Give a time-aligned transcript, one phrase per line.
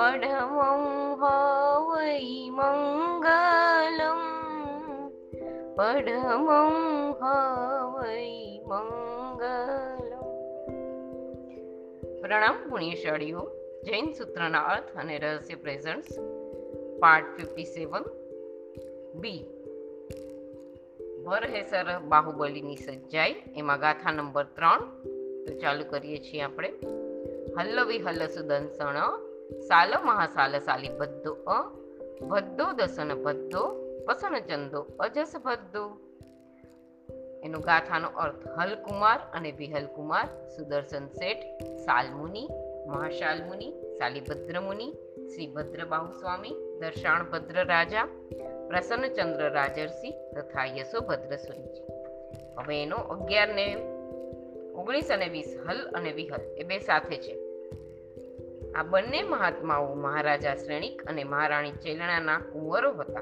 [0.00, 0.84] પડમં
[1.20, 4.20] હવૈ મંગલમ
[5.76, 6.46] પડમં
[7.20, 8.30] હવૈ
[8.62, 10.24] મંગલમ
[12.20, 13.44] પ્રણામ પુણ્યશાળીઓ
[13.84, 16.18] જૈન સૂત્રના અર્થ અને રહસ્ય presents
[17.00, 18.04] part fifty seven
[19.14, 19.40] B
[21.24, 24.86] ભરહેસર બાહુબલીની સજ્જાઈ એમાં ગાથા નંબર ત્રણ
[25.46, 26.70] તો ચાલુ કરીએ છીએ આપણે
[27.58, 29.28] હલ્લવી હલ્લ સુદન સણ
[29.58, 31.68] સાલ, મહાસાલ, સાલી, ભદ્દો, અ,
[32.24, 35.98] ભદ્દો, દસન, ભદ્દો પસન ચંદો, અજસ, ભદ્દો.
[37.44, 42.48] એનો ગાથાનો અર્થ હલકુમાર અને વિહલકુમાર, સુદર્શન શેઠ, સાલમુનિ,
[42.86, 44.92] મહાશાલમુનિ શાલિભદ્રમુનિ શાલિભદ્ર મુનિ
[45.28, 48.04] શ્રી ભદ્રબાહુ સ્વામી દર્શાણ રાજા
[48.68, 51.82] પ્રસન્નચંદ્ર રાજર્ષિ તથા યશોભદ્ર સુરીજી
[52.56, 53.74] હવે એનો અગિયાર ને
[54.74, 57.49] ઓગણીસ અને વીસ હલ અને વિહલ એ બે સાથે છે.
[58.76, 63.20] આ બંને મહાત્માઓ મહારાજા શ્રેણિક અને મહારાણી ચેલણાના કુંવરો હતા.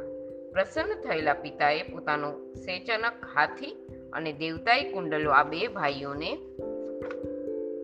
[0.53, 6.37] પ્રસન્ન થયેલા પિતાએ પોતાનો સેચનક હાથી અને દેવતાઈ કુંડલો આ બે ભાઈઓને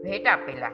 [0.02, 0.70] ભેટ આપેલા.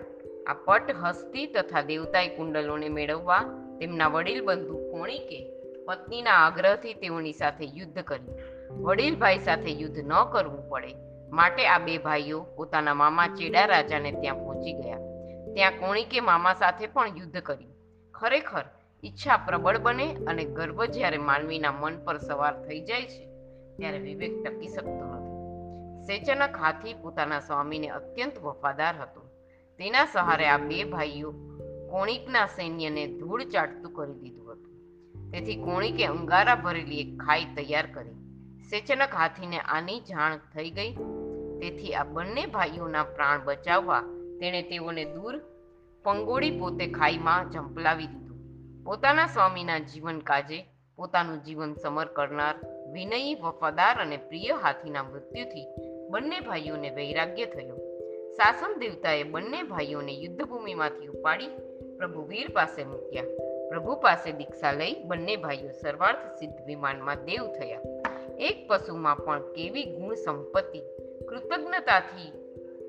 [0.46, 3.40] આ પટ હસ્તી તથા દેવતાઈ કુંડલોને મેળવવા
[3.80, 5.50] તેમના વડીલ બંધુ કોણિકે
[5.86, 8.38] પત્નીના આગ્રહથી તેઓની સાથે યુદ્ધ કર્યું.
[8.82, 10.94] વડીલ ભાઈ સાથે યુદ્ધ ન કરવું પડે.
[11.30, 15.09] માટે આ બે ભાઈઓ પોતાના મામા ચેડા રાજાને ત્યાં પહોંચી ગયા.
[15.54, 17.74] ત્યાં કોણિકે મામા સાથે પણ યુદ્ધ કર્યું.
[18.14, 18.64] ખરેખર,
[19.04, 23.26] ઈચ્છા પ્રબળ બને અને ગર્વ જ્યારે માનવીના મન પર સવાર થઈ જાય છે,
[23.76, 25.30] ત્યારે વિવેક ટકી શકતો નથી.
[26.06, 29.20] સેચનક હાથી પોતાના સ્વામીને અત્યંત વફાદાર હતો.
[29.78, 31.32] તેના સહારે આ બે ભાઈઓ
[31.90, 34.72] કોણિકના સૈન્યને ધૂળ ચાટતું કરી દીધું હતું.
[35.30, 38.14] તેથી કોણિકે અંગારા ભરેલી એક ખાઈ તૈયાર કરી.
[38.70, 40.94] સેચનક હાથીને આની જાણ થઈ ગઈ.
[41.60, 44.02] તેથી આ બંને ભાઈઓના પ્રાણ બચાવવા
[44.40, 45.38] તેણે તેઓને દૂર
[46.04, 48.38] પંગોળી પોતે ખાઈમાં ઝંપલાવી દીધું.
[48.84, 52.54] પોતાના સ્વામીના જીવન કાજે પોતાનું જીવન સમર કરનાર
[52.92, 55.66] વિનયી, વફાદાર અને પ્રિય હાથીના મૃત્યુથી
[56.10, 57.76] બંને ભાઈઓને વૈરાગ્ય થયો.
[58.32, 61.48] સાસમ દેવતાએ બંને ભાઈઓને યુદ્ધભૂમિમાંથી ઉપાડી
[61.96, 63.24] પ્રભુ વીર પાસે મૂક્યા.
[63.68, 67.80] પ્રભુ પાસે દીક્ષા લઈ બંને ભાઈઓ સર્વાર્થ સિદ્ધ વિમાનમાં દેવ થયા.
[68.38, 70.80] એક પશુમાં પણ કેવી ગુણ સંપત્તિ
[71.28, 72.39] કૃતજ્ઞતાથી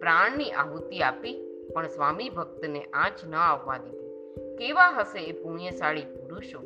[0.02, 1.38] પ્રાણની આહુતિ આપી,
[1.74, 4.58] પણ સ્વામી ભક્તને આંચ ન આવવા દીધી.
[4.58, 6.62] કેવા હશે એ પુણ્યશાળી પુરુષો,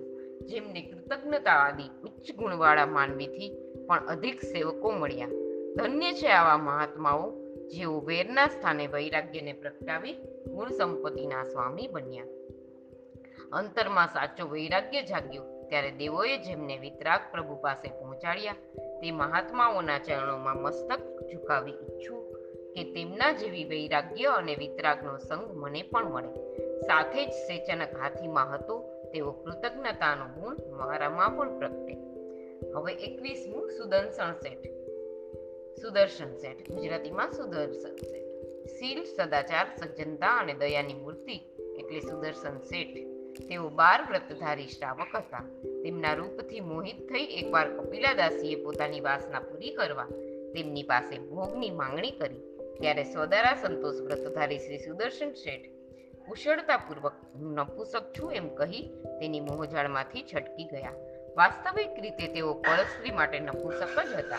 [0.45, 3.49] જેમને કૃતજ્ઞતા આદિ ઉચ્ચ ગુણવાળા માનવીથી
[3.87, 5.27] પણ અધિક સેવકો મળ્યા.
[5.75, 7.25] ધન્ય છે આવા મહાત્માઓ,
[7.67, 10.15] જેઓ વેરના સ્થાને વૈરાગ્યને પ્રગટાવી
[10.47, 12.25] ગુણ સંપત્તિના સ્વામી બન્યા.
[13.51, 18.55] અંતરમાં સાચો વૈરાગ્ય જાગ્યો, ત્યારે દેવોએ જેમને વિતરાગ પ્રભુ પાસે પહોંચાડ્યા,
[19.01, 21.01] તે મહાત્માઓના ચરણોમાં મસ્તક
[21.31, 22.24] ઝુકાવી ઈચ્છું
[22.75, 26.31] કે તેમના જેવી વૈરાગ્ય અને વિતરાગનો સંગ મને પણ મળે.
[26.81, 31.93] સાથે જ સેચનક હાથીમાં હતો તેવો કૃતજ્ઞતાનો ગુણ મારામાં પણ પ્રગટે.
[32.75, 34.67] હવે એકવીસમું સુદર્શન શેઠ
[35.81, 38.25] સુદર્શન શેઠ ગુજરાતીમાં સુદર્શન શેઠ
[38.65, 41.35] શીલ, સદાચાર, સજ્જનતા અને દયાની મૂર્તિ
[41.79, 42.97] એટલે સુદર્શન શેઠ
[43.49, 45.43] તેઓ બાર વ્રતધારી શ્રાવક હતા.
[45.83, 50.05] તેમના રૂપથી મોહિત થઈ એકવાર કપિલાદાસીએ પોતાની વાસના પૂરી કરવા
[50.55, 52.54] તેમની પાસે ભોગની માંગણી કરી.
[52.79, 55.69] ત્યારે સોદારા સંતોષ વ્રતધારી શ્રી સુદર્શન શેઠ.
[56.27, 58.81] કુશળતાપૂર્વક હું નપુસક છું એમ કહી
[59.19, 60.93] તેની મોહજાળમાંથી છટકી ગયા.
[61.37, 64.37] વાસ્તવિક રીતે તેઓ પરસ્ત્રી માટે નપુસક જ હતા.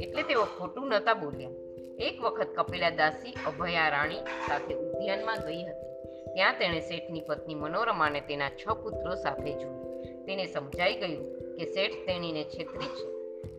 [0.00, 1.50] એટલે તેઓ ખોટું નહોતા બોલ્યા.
[1.98, 4.16] એક વખત કપિલા દાસી અભયા રાણી
[4.48, 5.88] સાથે ઉદ્યાનમાં ગઈ હતી.
[6.34, 9.78] ત્યાં તેણે શેઠની પત્ની મનોરમાને તેના છ પુત્રો સાથે જોઈ
[10.24, 13.17] તેને સમજાઈ ગયું કે શેઠ તેણીને છેતરી છે.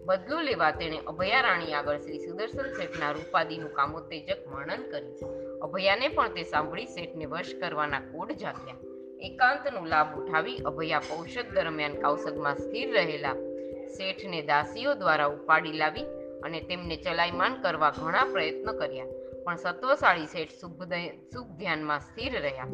[0.09, 5.33] બદલો લેવા તેણે અભયારાણી આગળ શ્રી સુદર્શન શેઠના રૂપાદીનું કામોત્તેજક વર્ણન કર્યું.
[5.65, 8.79] અભયાને પણ તે સાંભળી શેઠને વશ કરવાના કોડ જાગ્યા.
[9.27, 13.35] એકાંતનો લાભ ઉઠાવી અભયા ઔષધ દરમિયાન કૌશગમાં સ્થિર રહેલા
[13.97, 16.07] શેઠને દાસીઓ દ્વારા ઉપાડી લાવી
[16.45, 19.09] અને તેમને ચલાયમાન કરવા ઘણા પ્રયત્ન કર્યા,
[19.45, 20.81] પણ સત્વશાળી શેઠ શુભ
[21.59, 22.69] ધ્યાનમાં સ્થિર રહ્યા.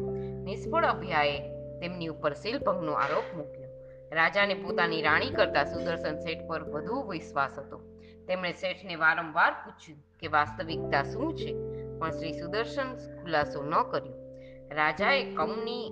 [0.48, 1.38] નિષ્ફળ અભ્યાએ
[1.80, 3.65] તેમની ઉપર શિલભંગનો આરોપ મૂક્યો.
[4.12, 7.78] રાજાને પોતાની રાણી કરતા સુદર્શન શેઠ પર વધુ વિશ્વાસ હતો.
[8.28, 11.54] તેમણે શેઠને વારંવાર પૂછ્યું કે વાસ્તવિકતા શું છે?
[11.98, 14.14] પણ શ્રી સુદર્શન ખુલાસો ન કર્યો.
[14.74, 15.90] રાજાએ કમની,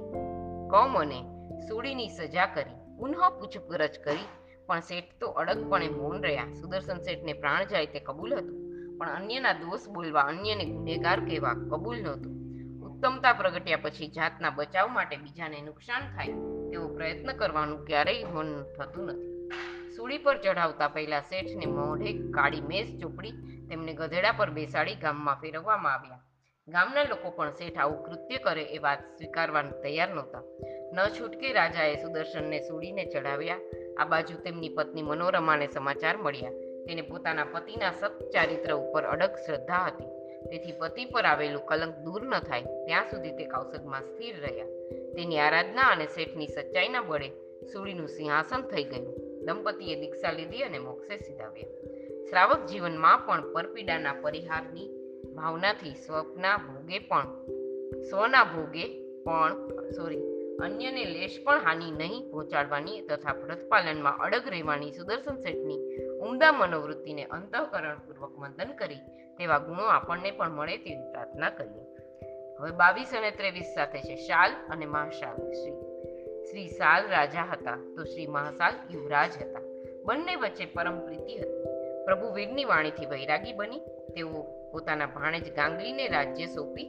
[0.70, 1.22] કમ અને
[1.68, 4.18] સુડીની સજા કરી, પુનઃ પૂછપરછ કરી,
[4.66, 6.44] પણ શેઠ તો અડગપણે મૌન રહ્યા.
[6.44, 12.02] સુદર્શન શેઠને પ્રાણ જાય તે કબૂલ હતું, પણ અન્યના દોષ બોલવા અન્યને ગુનેગાર કહેવા કબૂલ
[12.02, 12.43] નહોતું.
[13.04, 16.26] ઉત્તમતા પ્રગટ્યા પછી જાતના બચાવ માટે બીજાને નુકસાન થાય,
[16.70, 19.32] તેવો પ્રયત્ન કરવાનું ક્યારેય મન થતું નથી.
[19.96, 23.30] સૂડી પર ચઢાવતા પહેલા શેઠને મોઢે કાળી મેસ ચોપડી
[23.70, 26.20] તેમને ગધેડા પર બેસાડી ગામમાં ફેરવવામાં આવ્યા.
[26.68, 30.42] ગામના લોકો પણ શેઠ આવું કૃત્ય કરે એ વાત સ્વીકારવાનું તૈયાર નહોતા.
[30.92, 33.56] ન છૂટકે રાજાએ સુદર્શનને સૂડીને ચઢાવ્યા.
[33.98, 36.50] આ બાજુ તેમની પત્ની મનોરમાને સમાચાર મળ્યા.
[36.86, 40.23] તેને પોતાના પતિના સત્ચારિત્ર ઉપર અડગ શ્રદ્ધા હતી.
[40.50, 44.66] તેથી પતિ પર આવેલું કલંક દૂર ન થાય, ત્યાં સુધી તે કૌશગમાં સ્થિર રહ્યા.
[45.16, 47.28] તેની આરાધના અને શેઠની સચ્ચાઈના બળે
[47.72, 49.14] સૂડીનું સિંહાસન થઈ ગયું.
[49.46, 51.72] દંપતીએ દીક્ષા લીધી અને મોક્ષે સીધાવ્યા.
[52.30, 54.88] શ્રાવક જીવનમાં પણ પરપીડાના પરિહારની
[55.34, 57.28] ભાવનાથી સ્વપ્ના ભોગે પણ,
[58.10, 58.86] સ્વના ભોગે
[59.24, 60.22] પણ સોરી
[60.62, 65.80] અન્યને લેશ પણ હાનિ નહીં પહોંચાડવાની તથા વ્રતપાલનમાં અડગ રહેવાની સુદર્શન શેઠની
[66.20, 69.00] ઉમદા મનોવૃત્તિને અંતઃકરણપૂર્વક મંથન કરી
[69.38, 71.84] તેવા ગુણો આપણને પણ મળે તેવી પ્રાર્થના કરીએ.
[72.60, 75.36] હવે બાવીસ અને ત્રેવીસ સાથે છે, શાલ અને મહાશાલ.
[75.36, 75.94] શ્રી
[76.50, 79.60] શ્રી શાલ રાજા હતા તો શ્રી મહાશાલ યુવરાજ હતા.
[80.04, 81.64] બંને વચ્ચે પરમ પ્રીતિ હતી.
[82.04, 83.78] પ્રભુ વીરની વાણીથી વૈરાગી બની.
[84.14, 84.42] તેઓ
[84.72, 86.84] પોતાના ભાણેજ ગાંગલીને રાજ્ય સોંપી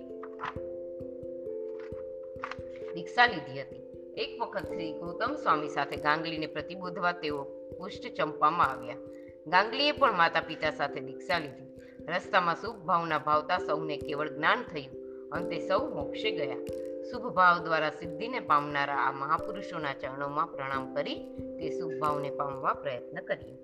[2.94, 3.86] દીક્ષા લીધી હતી.
[4.18, 7.44] એક વખત શ્રી ગૌતમ સ્વામી સાથે ગાંગલીને પ્રતિબોધવા તેઓ
[7.78, 8.96] પુષ્ટ ચંપામાં આવ્યા.
[9.48, 11.75] ગાંગલીએ પણ માતા પિતા સાથે દીક્ષા લીધી.
[12.08, 15.06] રસ્તામાં શુભ ભાવના ભાવતા સૌને કેવળ જ્ઞાન થયું.
[15.30, 16.56] અંતે સૌ મોક્ષે ગયા.
[17.12, 21.16] શુભ ભાવ દ્વારા સિદ્ધિને પામનારા આ મહાપુરુષોના ચરણોમાં પ્રણામ કરી
[21.60, 23.56] તે શુભ ભાવને પામવા પ્રયત્ન કરીએ.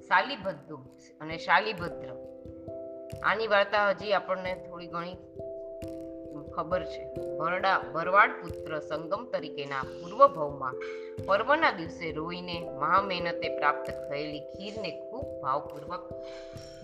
[0.00, 0.74] શાલીભદ્ર
[1.20, 2.08] અને શાલીભદ્ર.
[3.24, 5.16] આની વાર્તા હજી આપણને થોડી ઘણી
[6.56, 7.14] ખબર છે.
[7.38, 10.74] ભરડા ભરવાડ પુત્ર સંગમ તરીકેના પૂર્વ ભવમાં
[11.26, 14.90] પર્વના દિવસે રોઈને મહા મહેનતે પ્રાપ્ત થયેલી ખીરને
[15.42, 16.04] ભાવપૂર્વક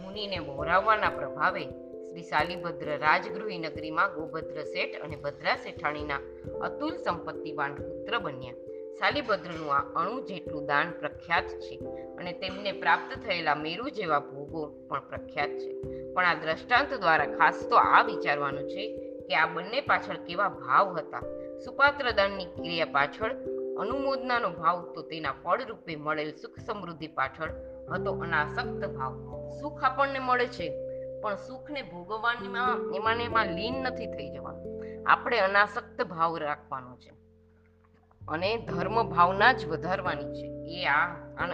[0.03, 1.65] મુનિને મોરાવવાના પ્રભાવે
[2.11, 6.21] શ્રી શાલીભદ્ર રાજગૃહી નગરીમાં ગોભદ્ર શેઠ અને ભદ્રા શેઠાણીના
[6.61, 8.53] અતુલ સંપત્તિવાન પુત્ર બન્યા.
[8.99, 11.77] શાલીભદ્રનું આ અણુ જેટલું દાન પ્રખ્યાત છે
[12.19, 15.71] અને તેમને પ્રાપ્ત થયેલા મેરુ જેવા ભોગો પણ પ્રખ્યાત છે.
[16.13, 18.97] પણ આ દ્રષ્ટાંત દ્વારા ખાસ તો આ વિચારવાનું છે
[19.29, 21.21] કે આ બંને પાછળ કેવા ભાવ હતા.
[21.65, 23.31] સુપાત્ર દાનની ક્રિયા પાછળ
[23.81, 27.51] અનુમોદનાનો ભાવ તો તેના ફળ રૂપે મળેલ સુખ સમૃદ્ધિ પાછળ
[27.93, 29.15] હતો અનાસક્ત ભાવ.
[29.61, 30.69] સુખ આપણને મળે છે,
[31.21, 34.85] પણ સુખને ભોગવવામાં એમાં એમાં લીન નથી થઈ જવાનું.
[35.07, 37.11] આપણે અનાસક્ત ભાવ રાખવાનો છે.
[38.29, 40.49] અને ધર્મ ભાવના જ વધારવાની છે.
[40.71, 41.07] એ આ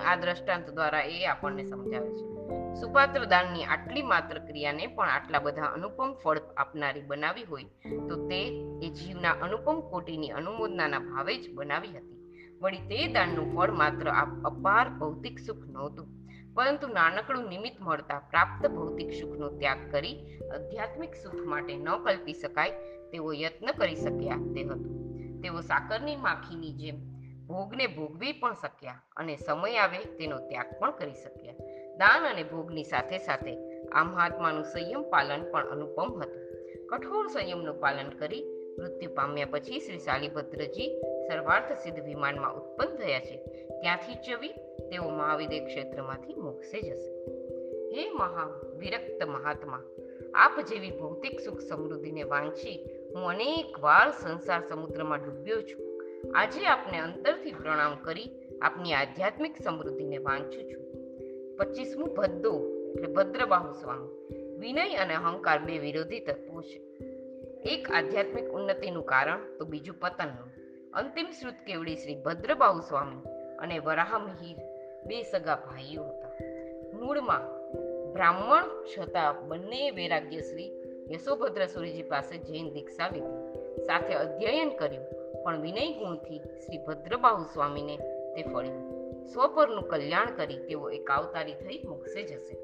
[0.06, 2.36] આ દ્રષ્ટાંત દ્વારા એ આપણને સમજાવે છે.
[2.80, 7.64] સુપાત્ર દાનની આટલી માત્ર ક્રિયાને પણ આટલા બધા અનુપમ ફળ આપનારી બનાવી હોય,
[8.08, 8.42] તો તે
[8.82, 12.16] એ જીવના અનુપમ કોટીની અનુમોદનાના ભાવે જ બનાવી હતી.
[12.60, 14.10] વળી તે દાનનું ફળ માત્ર
[14.44, 16.15] અપાર ભૌતિક સુખ નહોતું.
[16.56, 22.70] પરંતુ નાનકડું નિમિત્ત મળતા પ્રાપ્ત ભૌતિક સુખનો ત્યાગ કરી આધ્યાત્મિક સુખ માટે ન કલ્પી શકાય
[23.10, 24.96] તેવો યત્ન કરી શક્યા તે હતું.
[25.40, 26.96] તેઓ સાકરની માખીની જેમ
[27.46, 31.52] ભોગને ભોગવી પણ શક્યા અને સમય આવે તેનો ત્યાગ પણ કરી શક્યા.
[31.96, 33.56] દાન અને ભોગની સાથે સાથે
[33.88, 36.46] આ મહાત્માનું સંયમ પાલન પણ અનુપમ હતું.
[36.86, 38.44] કઠોર સંયમનું પાલન કરી
[38.78, 43.65] મૃત્યુ પામ્યા પછી શ્રી શાલીભદ્રજી સર્વાર્થ સિદ્ધ વિમાનમાં ઉત્પન્ન થયા છે.
[43.80, 44.48] ત્યાંથી ચવી
[44.90, 47.12] તેઓ મહાવિદ્ય ક્ષેત્રમાંથી મોક્ષે જશે.
[47.94, 49.82] હે મહા વિરક્ત મહાત્મા,
[50.34, 56.02] આપ જેવી ભૌતિક સુખ સમૃદ્ધિને વાંચી હું અનેક વાર સંસાર સમુદ્રમાં ડૂબ્યો છું.
[56.34, 58.30] આજે આપને અંતરથી પ્રણામ કરી
[58.62, 60.84] આપની આધ્યાત્મિક સમૃદ્ધિને વાંચું છું.
[61.56, 64.28] પચીસમું ભદ્દો, એટલે ભદ્રબાહુ સ્વામી,
[64.58, 66.78] વિનય અને અહંકાર બે વિરોધી તત્વો છે.
[67.62, 70.50] એક આધ્યાત્મિક ઉન્નતિનું કારણ તો બીજું પતનનું.
[70.92, 74.56] અંતિમ શ્રુત કેવડી શ્રી ભદ્રબાહુ સ્વામી અને વરાહમિહિર
[75.06, 76.30] બે સગા ભાઈઓ હતા.
[76.98, 77.56] મૂળમાં
[78.12, 78.64] બ્રાહ્મણ
[78.98, 80.72] છતાં બંને વૈરાગ્ય શ્રી
[81.10, 83.56] યશોભદ્ર સુરીજી પાસે જૈન દીક્ષા લીધી.
[83.84, 85.04] સાથે અધ્યયન કર્યું,
[85.44, 87.96] પણ વિનય ગુણથી શ્રી ભદ્રબાહુ સ્વામીને
[88.36, 88.96] તે ફળ્યું.
[89.24, 92.56] સ્વપરનું કલ્યાણ કરી તેઓ એક અવતારી થઈ મોક્ષે જશે.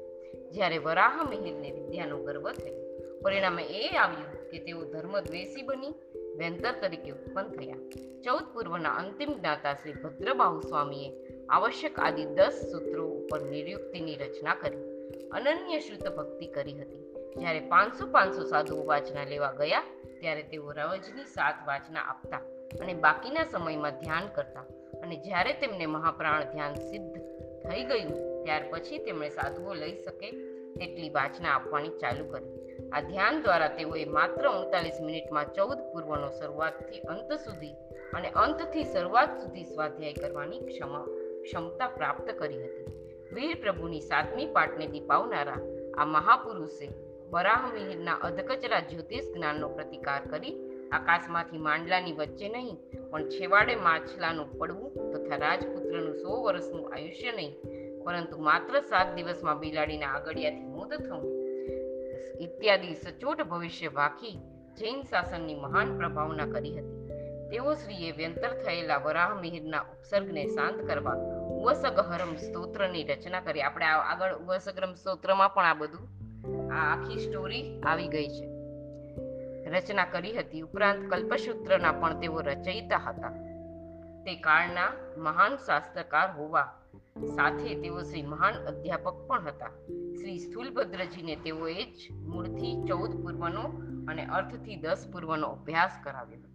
[0.51, 2.83] જ્યારે વરાહ મિહિરને વિદ્યાનો ગર્વ થયો.
[3.21, 5.93] પરિણામે એ આવ્યું કે તેઓ ધર્મદ્વેષી બની
[6.39, 7.81] વેંતર તરીકે ઉત્પન્ન થયા
[8.25, 11.09] ચૌદ પૂર્વના અંતિમ જ્ઞાતા શ્રી ભદ્રબાહુ સ્વામીએ
[11.49, 14.83] આવશ્યક આદિ દસ સૂત્રો ઉપર નિર્યુક્તિની રચના કરી.
[15.31, 17.03] અનન્ય શ્રુત ભક્તિ કરી હતી.
[17.39, 19.83] જ્યારે પાંચસો પાંચસો સાધુઓ વાચના લેવા ગયા,
[20.19, 22.41] ત્યારે તેઓ રવજની સાત વાચના આપતા
[22.81, 24.65] અને બાકીના સમયમાં ધ્યાન કરતા
[25.03, 27.15] અને જ્યારે તેમને મહાપ્રાણ ધ્યાન સિદ્ધ
[27.65, 28.11] થઈ ગયું,
[28.43, 30.29] ત્યાર પછી તેમણે સાધુઓ લઈ શકે
[30.75, 32.53] તેટલી વાચના આપવાની ચાલુ કરી.
[32.93, 37.75] આ ધ્યાન દ્વારા તેઓએ માત્ર ઉનતાલીસ મિનિટમાં ચૌદ પૂર્વનો શરૂઆતથી અંત સુધી
[38.13, 41.05] અને અંતથી શરૂઆત સુધી સ્વાધ્યાય કરવાની ક્ષમા,
[41.43, 42.91] ક્ષમતા પ્રાપ્ત કરી હતી.
[43.33, 45.61] વીર પ્રભુની સાતમી પાઠને દીપાવનારા
[45.97, 46.87] આ મહાપુરુષે
[47.29, 50.55] વરાહ મિહિરના અધકચરા જ્યોતિષ જ્ઞાનનો પ્રતિકાર કરી
[50.91, 52.77] આકાશમાંથી માંડલાની વચ્ચે નહીં,
[53.11, 57.53] પણ છેવાડે માછલાનું પડવું તથા રાજપુત્રનું સો વર્ષનું આયુષ્ય નહીં,
[58.05, 61.25] પરંતુ માત્ર સાત દિવસમાં બિલાડીના આગળિયાથી મોત થવું.
[62.39, 64.35] ઇત્યાદિ સચોટ ભવિષ્ય વાખી
[64.77, 67.09] જૈન શાસનની મહાન પ્રભાવના કરી હતી.
[67.51, 71.13] તેઓ શ્રીએ વ્યંતર થયેલા વરાહ મિહિરના ઉપસર્ગને શાંત કરવા,
[71.49, 73.61] ઉવસગહરમ સ્તોત્રની રચના કરી.
[73.61, 76.09] આપણે આગળ ઉવસગ્રમ સ્તોત્રમાં પણ આ બધું,
[76.73, 78.53] આ આખી સ્ટોરી આવી ગઈ છે.
[79.69, 80.61] રચના કરી હતી.
[80.61, 83.29] ઉપરાંત કલ્પસૂત્રના પણ તેઓ રચયિતા હતા.
[84.25, 86.82] તે કાળના મહાન શાસ્ત્રકાર હોવા
[87.21, 89.69] સાથે તેઓ શ્રી મહાન અધ્યાપક પણ હતા.
[90.13, 93.61] શ્રી સ્થૂલભદ્રજીને તેઓએ જ મૂળથી ચૌદ પૂર્વનો
[94.07, 96.53] અને અર્થથી દસ પૂર્વનો અભ્યાસ કરાવ્યો હતો.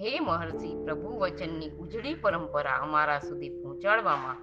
[0.00, 4.36] હે મહર્ષિ, પ્રભુ વચનની ઉજળી પરંપરા અમારા સુધી પહોંચાડવામાં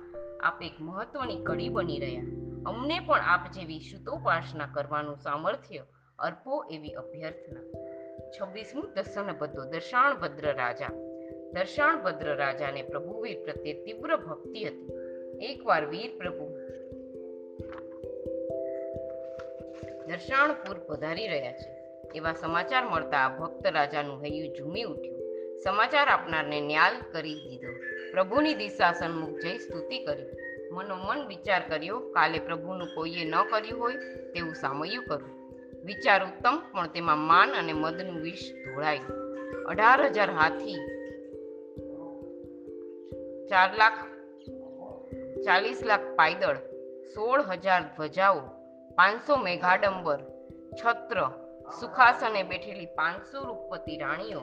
[0.44, 2.24] આપ એક મહત્વની કડી બની રહ્યા.
[2.66, 5.86] અમને પણ આપ જેવી શુતોપાસના કરવાનું સામર્થ્ય
[6.20, 7.62] અર્પો એવી અભ્યર્થના.
[8.30, 10.88] છવ્વીસમું દર્શન ભદ્રો દર્શાણભદ્ર રાજા.
[11.54, 14.99] દર્શાણભદ્ર રાજાને પ્રભુવીર પ્રત્યે તીવ્ર ભક્તિ હતી.
[15.42, 16.46] એકવાર વીર પ્રભુ.
[20.08, 21.80] દર્શાણપુર પધારી રહ્યા છે.
[22.16, 25.20] એવા સમાચાર મળતા ભક્ત રાજાનું હૈયું ઝૂમી ઉઠ્યું.
[25.64, 27.72] સમાચાર આપનારને ન્યાલ કરી દીધો.
[28.12, 30.26] પ્રભુની દિશા સન્મુખ જઈ સ્તુતિ કરી.
[30.72, 33.94] મનોમન વિચાર કર્યો, કાલે પ્રભુનું કોઈએ ન કર્યું હોય
[34.34, 35.30] તેવું સામયું કરું.
[35.86, 39.30] વિચાર ઉત્તમ, પણ તેમાં માન અને મદનું વિષ ધોળાયું
[39.66, 40.76] અઢાર હજાર હાથી,
[43.48, 44.09] ચાર લાખ
[45.46, 46.56] ચાલીસ લાખ પાયદળ,
[47.16, 48.40] સોળ હજાર ધ્વજાઓ,
[48.96, 50.20] પાંચસો મેઘાડંબર,
[50.74, 51.30] છત્ર
[51.80, 54.42] સુખાસને બેઠેલી પાંચસો રૂપપતિ રાણીઓ,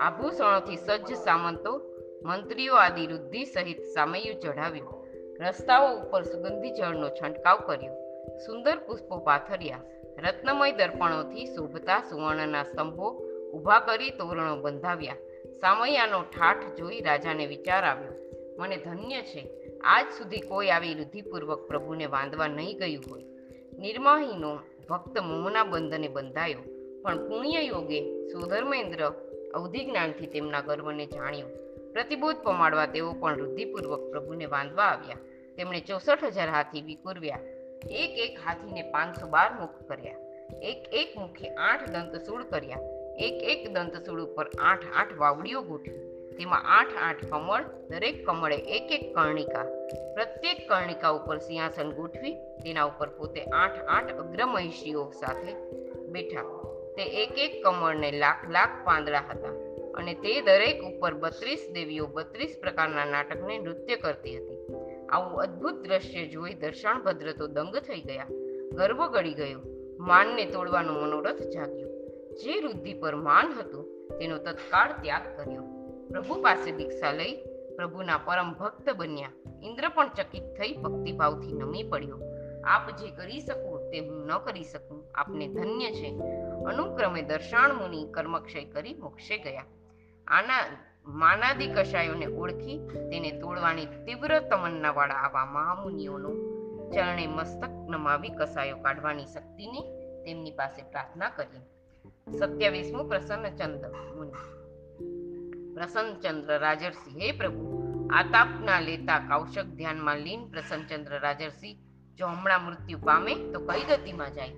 [0.00, 1.80] આભૂષણોથી સજ્જ સામંતો,
[2.24, 5.06] મંત્રીઓ આદિ રુદ્ધિ સહિત સામયું ચઢાવ્યું.
[5.40, 7.94] રસ્તાઓ ઉપર સુગંધી જળનો છંટકાવ કર્યો.
[8.38, 9.80] સુંદર પુષ્પો પાથર્યા.
[10.18, 15.16] રત્નમય દર્પણોથી શોભતા સુવર્ણના સ્તંભો ઊભા કરી તોરણો બંધાવ્યા.
[15.60, 18.12] સામૈયાનો ઠાઠ જોઈ રાજાને વિચાર આવ્યો.
[18.58, 19.59] મને ધન્ય છે.
[19.84, 23.22] આજ સુધી કોઈ આવી રુધિપૂર્વક પ્રભુને વાંધવા નહીં ગયું હોય.
[23.78, 24.56] નિર્માહીનો
[24.88, 26.58] ભક્ત મોહના બંધને બંધાયો,
[27.02, 29.04] પણ પુણ્ય યોગે સુધર્મેન્દ્ર
[29.54, 31.46] અવધિ જ્ઞાનથી તેમના ગર્વને જાણ્યો.
[31.92, 35.16] પ્રતિબોધ પમાડવા તેઓ પણ રુધિપૂર્વક પ્રભુને વાંધવા આવ્યા.
[35.56, 37.38] તેમણે ચોસઠ હજાર હાથી વિકુરવ્યા.
[37.90, 40.14] એક એક હાથીને પાંચસો બાર મુખ કર્યા.
[40.62, 42.78] એક એક મુખે આઠ દંતસૂળ કર્યા.
[43.18, 46.09] એક એક દંતસૂળ ઉપર આઠ આઠ વાવડીઓ ગોઠવી.
[46.38, 49.64] તેમાં આઠ આઠ કમળ, દરેક કમળે એક એક કર્ણિકા.
[50.14, 55.54] પ્રત્યેક કર્ણિકા ઉપર સિંહાસન ગોઠવી, તેના ઉપર પોતે આઠ આઠ અગ્રમહિષીઓ સાથે
[56.06, 56.42] બેઠા.
[56.96, 59.48] તે એક એક કમળને લાખ લાખ પાંદડા હતા
[59.94, 64.58] અને તે દરેક ઉપર બત્રીસ દેવીઓ બત્રીસ પ્રકારના નાટકને નૃત્ય કરતી હતી.
[65.06, 68.26] આવું અદ્ભુત દ્રશ્ય જોઈ દર્શાણ ભદ્ર તો દંગ થઈ ગયા.
[68.72, 69.60] ગર્વ ગળી ગયો.
[69.98, 71.88] માનને તોડવાનો મનોરથ જાગ્યો.
[72.34, 73.84] જે વૃદ્ધિ પર માન હતું,
[74.18, 75.62] તેનો તત્કાળ ત્યાગ કર્યો.
[76.10, 77.36] પ્રભુ પાસે દીક્ષા લઈ
[77.76, 79.28] પ્રભુના પરમ ભક્ત બન્યા.
[79.62, 82.18] ઇન્દ્ર પણ ચકિત થઈ ભક્તિભાવથી નમી પડ્યો.
[82.64, 85.04] આપ જે કરી શકું તે હું ન કરી શકું.
[85.14, 86.18] આપને ધન્ય છે.
[86.66, 89.64] અનુક્રમે દર્શાણ મુનિ કર્મક્ષય કરી મોક્ષે ગયા.
[90.26, 96.30] આના માનાદિ કશાયોને ઓળખી તેને તોડવાની તીવ્ર તમન્ના વાળા આવા મહામુનિઓનો
[96.90, 99.80] ચરણે મસ્તક નમાવી કસાયો કાઢવાની શક્તિને
[100.24, 101.60] તેમની પાસે પ્રાર્થના કરી.
[102.38, 104.59] સત્યાવીસમું પ્રસન્નચંદ્ર મુનિ.
[105.80, 107.20] પ્રસન્નચંદ્ર રાજર્ષિ.
[107.20, 107.82] હે પ્રભુ
[108.12, 111.78] આતાપના લેતા કૌશક ધ્યાનમાં લીન પ્રસન્નચંદ્ર રાજર્ષિ.
[112.18, 114.50] જો હમણાં મૃત્યુ પામે, તો કઈ ગતિમાં જાય?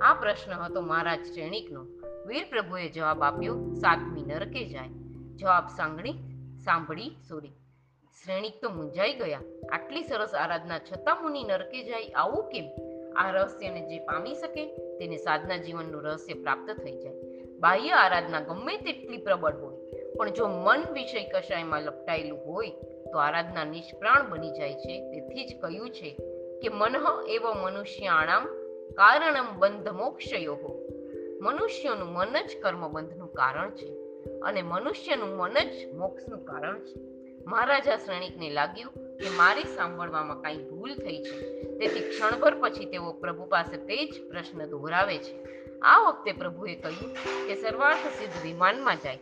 [0.00, 1.84] આ પ્રશ્ન હતો મહારાજ શ્રેણિકનો.
[2.26, 4.88] વીર પ્રભુએ જવાબ આપ્યો, સાતમી નરકે જાય.
[5.36, 6.12] જવાબ સાંગણી
[6.64, 7.52] સાંભળી, સોરી.
[8.24, 9.40] શ્રેણિક તો મૂંઝાઈ ગયા.
[9.72, 12.64] આટલી સરસ આરાધના છતાં મુનિ નરકે જાય, આવું કેમ?
[13.16, 17.14] આ રહસ્યને જે પામી શકે, તેને સાધના જીવનનું રહસ્ય પ્રાપ્ત થઈ જાય.
[17.58, 19.73] બાહ્ય આરાધના ગમે તેટલી પ્રબળ હોય
[20.18, 22.70] પણ જો મન વિષય કશાયમાં લપટાયેલું હોય,
[23.12, 25.10] તો આરાધના નિષ્પ્રાણ બની જાય છે.
[25.10, 26.16] તેથી જ કહ્યું છે
[26.62, 28.46] કે મનઃ એવો મનુષ્યાણામ
[28.92, 30.80] કારણમ બંધ મોક્ષયો
[31.40, 33.96] મનુષ્યનું મન જ કર્મબંધનું કારણ છે
[34.40, 37.00] અને મનુષ્યનું મન જ મોક્ષનું કારણ છે.
[37.46, 41.62] મહારાજા શ્રેણિકને લાગ્યું કે મારી સાંભળવામાં કાંઈ ભૂલ થઈ છે.
[41.62, 45.44] તેથી ક્ષણભર પછી તેઓ પ્રભુ પાસે તે જ પ્રશ્ન દોહરાવે છે.
[45.78, 47.14] આ વખતે પ્રભુએ કહ્યું
[47.46, 49.18] કે સર્વાર્થ સિદ્ધ વિમાનમાં જાય.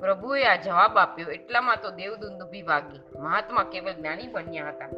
[0.00, 1.30] પ્રભુએ આ જવાબ આપ્યો.
[1.30, 3.00] એટલામાં તો દેવદુંદુભી વાગી.
[3.18, 4.88] મહાત્મા કેવલ જ્ઞાની બન્યા હતા.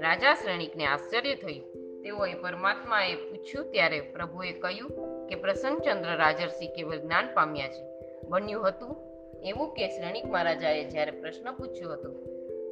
[0.00, 1.66] રાજા શ્રેણિકને આશ્ચર્ય થયું.
[2.02, 7.82] તેઓએ પરમાત્માએ પૂછ્યું ત્યારે પ્રભુએ કહ્યું કે પ્રસન્નચંદ્ર રાજર્ષિ કેવલ જ્ઞાન પામ્યા છે.
[8.28, 8.96] બન્યું હતું?
[9.42, 12.10] એવું કે શ્રેણિક મહારાજાએ જ્યારે પ્રશ્ન પૂછ્યો હતો,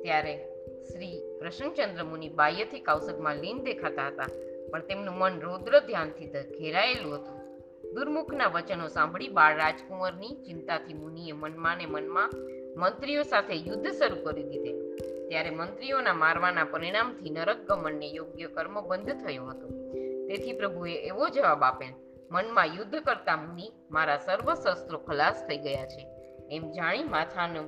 [0.03, 0.37] ત્યારે
[0.93, 4.27] શ્રી પ્રસન્નચંદ્ર મુનિ બાહ્યથી કૌશકમાં લીન દેખાતા હતા.
[4.71, 7.44] પણ તેમનું મન રૌદ્ર ધ્યાનથી ઘેરાયેલું હતું.
[7.95, 12.31] દુર્મુખના વચનો સાંભળી બાળ રાજકુંવરની ચિંતાથી મુનિએ મનમાં ને મનમાં
[12.77, 14.97] મંત્રીઓ સાથે યુદ્ધ શરૂ કરી દીધેલું.
[15.29, 19.69] ત્યારે મંત્રીઓના મારવાના પરિણામથી નરક ગમનને યોગ્ય કર્મ બંધ થયો હતો.
[20.29, 21.89] તેથી પ્રભુએ એવો જવાબ આપેલ
[22.31, 26.09] મનમાં યુદ્ધ કરતા મુનિ મારા સર્વ શસ્ત્રો ખલાસ થઈ ગયા છે.
[26.51, 27.63] એમ જાણી માથાનો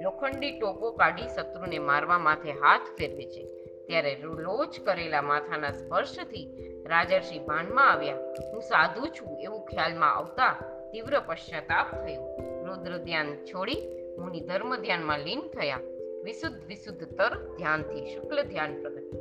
[0.00, 3.61] લોખંડી ટોપો કાઢી શત્રુને મારવા માથે હાથ ફેરવે છે.
[3.86, 6.46] ત્યારે લોચ કરેલા માથાના સ્પર્શથી
[6.86, 8.16] રાજર્ષિ ભાનમાં આવ્યા.
[8.52, 10.52] હું સાધુ છું, એવું ખ્યાલમાં આવતા
[10.92, 12.24] તીવ્ર પશ્ચાતાપ થયો.
[12.66, 13.80] રુદ્ર ધ્યાન છોડી
[14.18, 15.80] મુનિ ધર્મ ધ્યાનમાં લીન થયા.
[16.24, 19.14] વિશુદ્ધ વિશુદ્ધતર ધ્યાનથી શુક્લ ધ્યાન પ્રગટ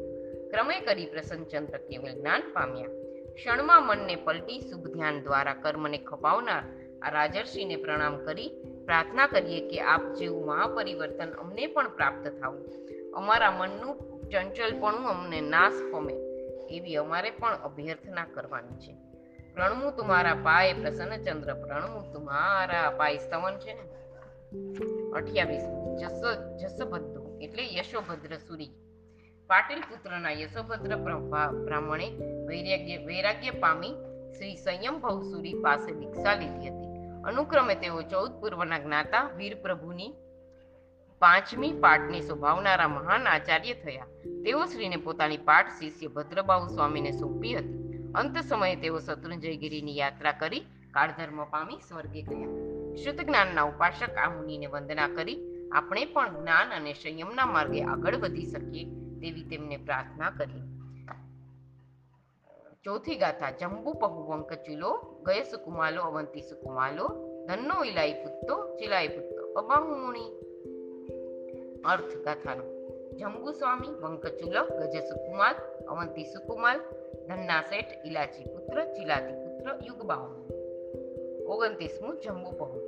[0.50, 2.94] ક્રમે કરી પ્રસન્નચંદ્ર કેવલ જ્ઞાન પામ્યા.
[3.36, 6.64] ક્ષણમાં મનને પલટી શુભ ધ્યાન દ્વારા કર્મને ખપાવનાર
[7.02, 8.50] આ રાજર્ષિને પ્રણામ કરી
[8.86, 12.66] પ્રાર્થના કરીએ કે આપ જેવું મહાપરિવર્તન અમને પણ પ્રાપ્ત થાવું
[13.14, 16.14] અમારા મનનું ચંચલપણું અમને નાશ પામે
[16.70, 18.96] એવી અમારે પણ અભ્યર્થના કરવાની છે.
[19.54, 23.92] પ્રણમું તુમારા પાય પ્રસન્નચંદ્ર પ્રણમું તુમારા પાય સ્તવન છે ને?
[25.12, 25.62] અઠ્યાવીસ,
[26.02, 26.22] જસ,
[26.62, 28.70] જસભદ્રો, એટલે યશોભદ્ર સુરી.
[29.48, 32.12] પાટીલ પુત્રના યશોભદ્ર બ્રહ્મા- બ્રાહ્મણે
[32.48, 33.90] વૈરાગ્ય વૈરાગ્ય પામી
[34.38, 36.88] શ્રી સંયમ ભવસુરી પાસે દીક્ષા લીધી હતી.
[37.24, 40.14] અનુક્રમે તેઓ ચૌદ પૂર્વના જ્ઞાતા વીર પ્રભુની
[41.22, 44.06] પાંચમી પાઠની શોભાવનારા મહાન આચાર્ય થયા.
[44.46, 48.04] તેઓ શ્રીને પોતાની પાઠ શિષ્ય ભદ્રબાહુ સ્વામીને સોંપી હતી.
[48.16, 50.60] અંત સમયે તેઓ શત્રુંજયગીરીની યાત્રા કરી
[50.92, 52.48] કાળધર્મ પામી સ્વર્ગે ગયા.
[52.96, 58.46] શુદ્ધ જ્ઞાનના ઉપાસક આ મુનિને વંદના કરી, આપણે પણ જ્ઞાન અને સંયમના માર્ગે આગળ વધી
[58.46, 58.86] શકીએ
[59.20, 60.62] તેવી તેમને પ્રાર્થના કરી.
[62.84, 67.08] ચોથી ગાથા, જંબુ પહુ વંકચુલો ગય સુકુમાલો અવંતી સુકુમાલો
[67.48, 69.54] ધન્નો ઇલાઈ પુત્તો, ચિલાઈ પુત્તો.
[69.54, 70.41] અબાહુ મુનિ
[71.86, 72.64] અર્થ ગાથાનો
[73.12, 75.56] જંબુ સ્વામી, વંકચુલ ગજ સુકુમાલ
[75.88, 76.80] અવંતી સુકુમાર,
[77.28, 80.42] ધન્ના શેઠ ઇલાચી પુત્ર, ચિલાતી પુત્ર, યુગબાહુ.
[81.46, 82.80] ઓગણત્રીસમું જંબુ પહુ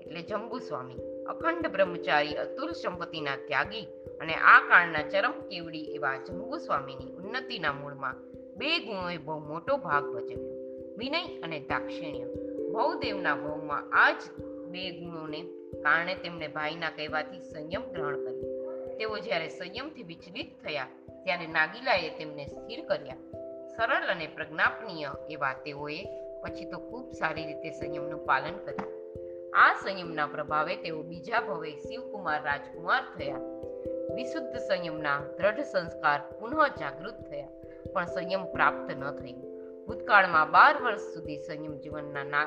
[0.00, 3.86] એટલે જંબુ સ્વામી, અખંડ બ્રહ્મચારી, અતુલ સંપત્તિના ત્યાગી
[4.20, 8.16] અને આ કાળના ચરમ કેવડી એવા જંબુ સ્વામીની ઉન્નતિના મૂળમાં
[8.56, 10.52] બે ગુણોએ બહુ મોટો ભાગ ભજવ્યો.
[10.96, 12.24] વિનય અને દાક્ષિણ્ય.
[12.72, 15.40] ભવદેવના ભવમાં આ જ બે ગુણોને
[15.84, 18.72] કારણે તેમણે ભાઈના કહેવાથી સંયમ ગ્રહણ કર્યો.
[18.98, 20.88] તેઓ જ્યારે સંયમથી વિચલિત થયા,
[21.24, 23.20] ત્યારે નાગીલાએ તેમને સ્થિર કર્યા.
[23.74, 26.00] સરળ અને પ્રજ્ઞાપનીય એવા તેઓએ
[26.42, 28.90] પછી તો ખૂબ સારી રીતે સંયમનું પાલન કર્યું.
[29.54, 33.42] આ સંયમના પ્રભાવે તેઓ બીજા ભવે શિવકુમાર રાજકુમાર થયા.
[34.16, 37.50] વિશુદ્ધ સંયમના દ્રઢ સંસ્કાર પુનઃ જાગૃત થયા,
[37.92, 39.40] પણ સંયમ પ્રાપ્ત ન થયું.
[39.86, 42.44] ભૂતકાળમાં બાર વર્ષ સુધી સંયમ જીવનના ના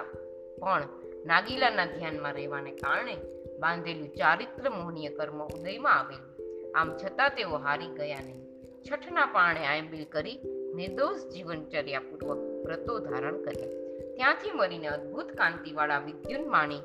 [0.61, 0.83] પણ
[1.25, 3.15] નાગીલાના ધ્યાનમાં રહેવાને કારણે
[3.59, 6.35] બાંધેલું ચારિત્ર મોહનીય કર્મ ઉદયમાં આવેલું.
[6.77, 8.45] આમ છતાં તેઓ હારી ગયા નહીં.
[8.91, 10.39] છઠના પારણે આયંબિલ કરી
[10.75, 13.67] નિર્દોષ જીવનચર્યાપૂર્વક વ્રતો ધારણ કર્યા.
[14.15, 16.79] ત્યાંથી મળીને અદ્ભુત કાંતિવાળા વિદ્યુન્માણી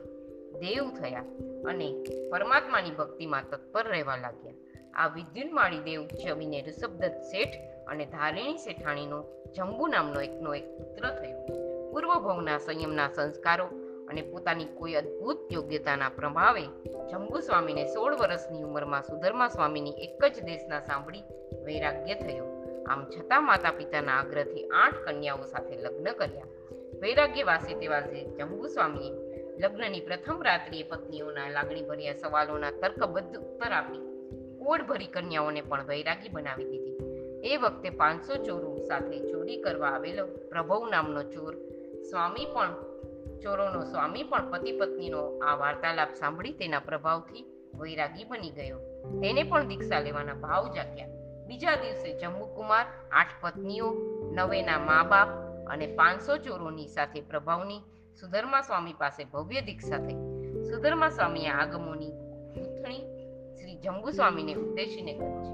[0.60, 1.24] દેવ થયા
[1.66, 4.52] અને પરમાત્માની ભક્તિમાં તત્પર રહેવા લાગ્યા.
[4.94, 7.54] આ વિદ્યુન્માળી દેવ છવીને ઋષભદત્ત શેઠ
[7.88, 9.24] અને ધારિણી શેઠાણીનો
[9.56, 11.60] જંબુ નામનો એકનો એક પુત્ર થયો.
[11.92, 13.79] પૂર્વ ભવના સંયમના સંસ્કારો
[14.10, 16.64] અને પોતાની કોઈ અદ્ભુત યોગ્યતાના પ્રભાવે
[17.10, 21.22] જંબુ સ્વામીને સોળ વર્ષની ઉંમરમાં સુધર્મા સ્વામીની એક જ દેશના સાંભળી
[21.64, 22.46] વૈરાગ્ય થયો.
[22.86, 26.48] આમ છતાં માતા પિતાના આગ્રહથી આઠ કન્યાઓ સાથે લગ્ન કર્યા.
[27.00, 29.12] વૈરાગ્યવાસી તેવા શ્રી જંબુ સ્વામીએ
[29.58, 34.02] લગ્નની પ્રથમ રાત્રિએ પત્નીઓના લાગણીભર્યા સવાલોના તર્કબદ્ધ ઉત્તર આપી
[34.58, 36.96] કોડભરી કન્યાઓને પણ વૈરાગી બનાવી દીધી.
[37.52, 41.54] એ વખતે પાંચસો ચોરો સાથે ચોરી કરવા આવેલો પ્રભવ નામનો ચોર
[42.10, 42.89] સ્વામી પણ
[43.42, 48.78] ચોરોનો સ્વામી પણ પતિ પત્નીનો આ વાર્તાલાપ સાંભળી તેના પ્રભાવથી વૈરાગી બની ગયો.
[49.20, 51.08] તેને પણ દીક્ષા લેવાના ભાવ જાગ્યા.
[51.46, 53.92] બીજા દિવસે જમ્મુકુમાર આઠ પત્નીઓ,
[54.32, 55.28] નવેના મા બાપ
[55.68, 57.80] અને પાંચસો ચોરોની સાથે પ્રભાવની
[58.20, 60.14] સુધર્મા સ્વામી પાસે ભવ્ય દીક્ષા થઈ.
[60.62, 62.10] સુધર્મા સ્વામીએ આગમોની
[62.54, 63.00] ગૂંથણી
[63.56, 65.52] શ્રી જંબુ સ્વામીને ઉદ્દેશીને કરી છે.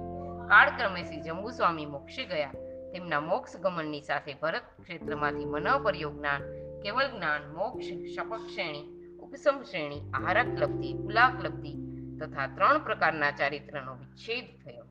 [0.49, 2.51] કાળક્રમે શ્રી જંબુ સ્વામી મોક્ષે ગયા.
[2.92, 8.86] તેમના મોક્ષ ગમનની સાથે ભરત ક્ષેત્રમાંથી મનોપર્યો જ્ઞાન કેવલ જ્ઞાન મોક્ષ શપક શ્રેણી
[9.18, 11.72] ઉપસમ શ્રેણી, આહારક લબ્ધિ પુલાક લબ્ધિ
[12.20, 14.86] તથા ત્રણ પ્રકારના ચારિત્રનો વિચ્છેદ થયો.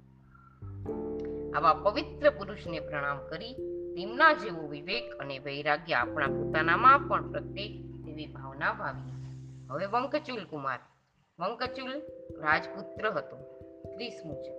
[1.56, 3.54] આવા પવિત્ર પુરુષને પ્રણામ કરી
[3.95, 7.74] તેમના જેવો વિવેક અને વૈરાગ્ય આપણા પોતાનામાં પણ પ્રત્યેક
[8.06, 9.15] તેવી ભાવના ભાવી
[9.69, 10.80] હવે વંકચુલ કુમાર.
[11.39, 11.91] વંકચુલ
[12.41, 13.38] રાજપુત્ર હતો,
[13.95, 14.54] ત્રીસમું છે.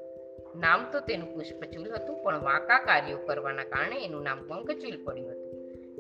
[0.58, 5.45] નામ તો તેનું પુષ્પચુલ હતું, પણ વાંકા કાર્યો કરવાના કારણે એનું નામ વંકચુલ પડ્યું હતું.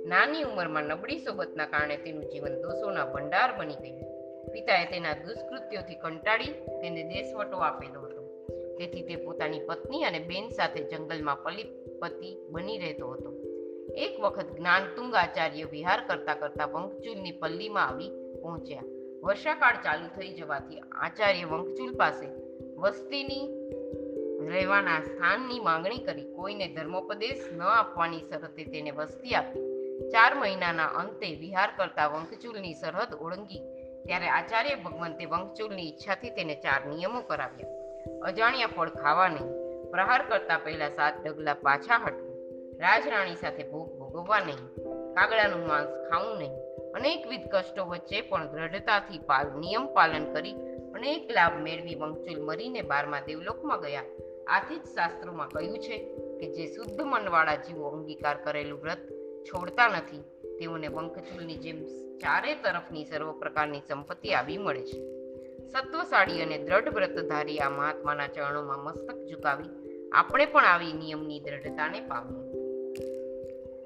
[0.06, 4.12] નાની ઉંમરમાં નબળી સોબતના કારણે તેનું જીવન દોષોના ભંડાર બની ગયું.
[4.52, 6.46] પિતાએ તેના દુષ્કૃત્યોથી કંટાળી
[6.82, 8.22] તેને દેશવટો આપેલો હતો.
[8.78, 13.32] તેથી તે પોતાની પત્ની અને બેન સાથે જંગલમાં પલિપતિ બની રહેતો હતો.
[13.96, 18.10] એક વખત જ્ઞાનતુંગ આચાર્ય વિહાર કરતા કરતા વંકચુલની પલ્લીમાં આવી
[18.42, 18.82] પહોંચ્યા.
[19.22, 22.26] વર્ષાકાળ ચાલુ થઈ જવાથી આચાર્ય વંકચુલ પાસે
[22.76, 23.46] વસ્તીની
[24.48, 26.32] રહેવાના સ્થાનની માંગણી કરી.
[26.36, 29.65] કોઈને ધર્મોપદેશ ન આપવાની શરતે તેને વસ્તી આપી.
[30.00, 33.60] ચાર મહિનાના અંતે વિહાર કરતા વંકચૂલની સરહદ ઓળંગી.
[34.04, 37.68] ત્યારે આચાર્ય ભગવંતે વંકચૂલની ઈચ્છાથી તેને ચાર નિયમો કરાવ્યા.
[38.22, 39.48] અજાણ્યા ફળ ખાવા નહીં
[39.90, 42.36] પ્રહાર કરતા પહેલા સાત ડગલા પાછા હટવું.
[42.80, 44.68] રાજરાણી સાથે ભોગ ભોગવવા નહીં.
[45.14, 46.52] કાગડાનું માંસ ખાવું નહીં.
[46.92, 50.52] અનેકવિધ કષ્ટો વચ્ચે પણ દ્રઢતાથી પાલ નિયમ પાલન કરી
[50.94, 54.02] અનેક લાભ મેળવી વંકચુલ મરીને બારમા દેવલોકમાં ગયા.
[54.46, 55.98] આથી જ શાસ્ત્રોમાં કહ્યું છે
[56.40, 59.15] કે જે શુદ્ધ મનવાળા જીવો અંગીકાર કરેલું વ્રત
[59.46, 60.24] છોડતા નથી.
[60.58, 61.84] તેઓને વંકચુલની જેમ
[62.16, 65.16] ચારે તરફની સર્વ પ્રકારની સંપત્તિ આવી મળે છે.
[65.68, 69.68] સત્વશાળી અને દ્રઢ વ્રતધારી આ મહાત્માના ચરણોમાં મસ્તક ઝુકાવી
[70.12, 72.46] આપણે પણ આવી નિયમની દ્રઢતાને પામીએ.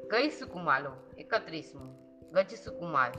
[0.09, 1.96] ગઈ સુકુમાલો, એકત્રીસમું,
[2.33, 3.11] ગજ સુકુમાર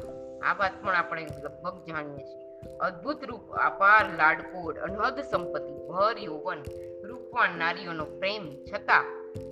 [0.44, 2.78] આ વાત પણ આપણે લગભગ જાણીએ છીએ.
[2.78, 6.58] અદ્ભુત રૂપ, અપાર લાડકોડ અનહદ સંપત્તિ, ભર, યૌવન,
[7.04, 9.04] રૂપવાન નારીઓનો પ્રેમ, છતાં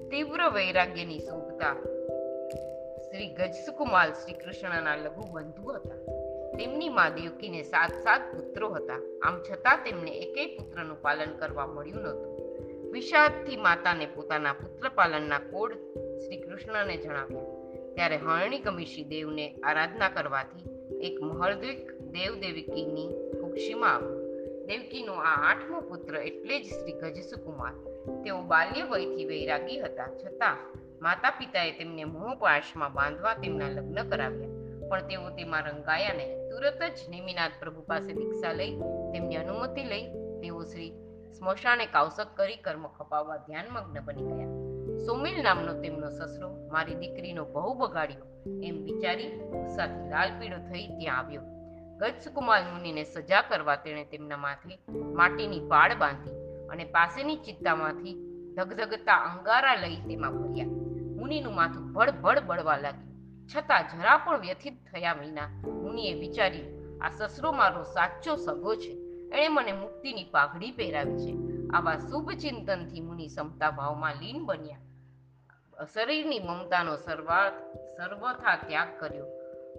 [0.10, 1.76] તીવ્ર વૈરાગ્યની શોભતા
[3.10, 5.96] શ્રી ગજસુકુમાલ શ્રી કૃષ્ણના લઘુ બંધુ હતા.
[6.58, 9.20] તેમની મા દેવકીને સાત સાત પુત્રો હતા.
[9.24, 12.40] આમ છતાં તેમને એકેય પુત્રનું પાલન કરવા મળ્યું નહોતું.
[12.92, 15.74] વિષાદથી માતાને પોતાના પુત્ર પાલનના કોડ
[16.18, 17.42] શ્રી કૃષ્ણને જણાવ્યા.
[17.96, 23.08] ત્યારે હરણી દેવને આરાધના કરવાથી એક મહર્દ્વિક દેવ દેવકીની
[23.42, 24.20] કુક્ષીમાં આવ્યું.
[24.66, 27.74] દેવકીનો આ આઠમો પુત્ર એટલે જ શ્રી ગજસુકુમાર.
[28.24, 30.08] તેઓ બાલ્ય વયથી વૈરાગી હતા.
[30.08, 30.58] છતાં
[31.02, 34.50] માતા પિતાએ તેમને મોહપાશમાં બાંધવા તેમના લગ્ન કરાવ્યા.
[34.90, 36.50] પણ તેઓ તેમાં રંગાયા નહીં.
[36.50, 38.80] તુરત જ નેમિનાથ પ્રભુ પાસે દીક્ષા લઈ
[39.14, 40.08] તેમની અનુમતિ લઈ
[40.42, 40.92] તેઓ શ્રી
[41.38, 44.48] સ્મશાને કાવસક કરી કર્મ ખપાવવા ધ્યાનમગ્ન બની ગયા.
[45.06, 48.26] સોમિલ નામનો તેમનો સસરો, મારી દીકરીનો બહુ બગાડ્યો
[48.64, 51.42] એમ વિચારી ગુસ્સાથી લાલ પીળો થઈ ત્યાં આવ્યો.
[51.98, 56.32] ગજકુમાર મુનિને સજા કરવા તેણે તેમના માથે માટીની પાળ બાંધી
[56.68, 58.16] અને પાસેની ચિત્તામાંથી
[58.58, 60.89] ધગધગતા અંગારા લઈ તેમાં ભર્યા
[61.20, 63.10] મુનિનું માથું ભડ ભડ બળવા લાગ્યું.
[63.48, 66.70] છતાં જરા પણ વ્યથિત થયા વિના મુનિએ વિચાર્યું,
[67.04, 68.92] આ સસરો મારો સાચો સગો છે.
[69.34, 71.34] એણે મને મુક્તિની પાઘડી પહેરાવી છે.
[71.74, 74.78] આવા શુભ ચિંતનથી મુનિ સમતા ભાવમાં લીન બન્યા.
[75.94, 77.60] શરીરની મમતાનો સર્વાર્થ
[77.98, 79.28] સર્વથા ત્યાગ કર્યો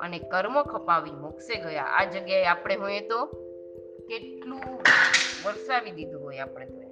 [0.00, 1.84] અને કર્મ ખપાવી મોક્ષે ગયા.
[1.84, 3.26] આ જગ્યાએ આપણે હોઈએ તો?
[4.08, 4.62] કેટલું
[5.44, 6.90] વરસાવી દીધું હોય આપણે તો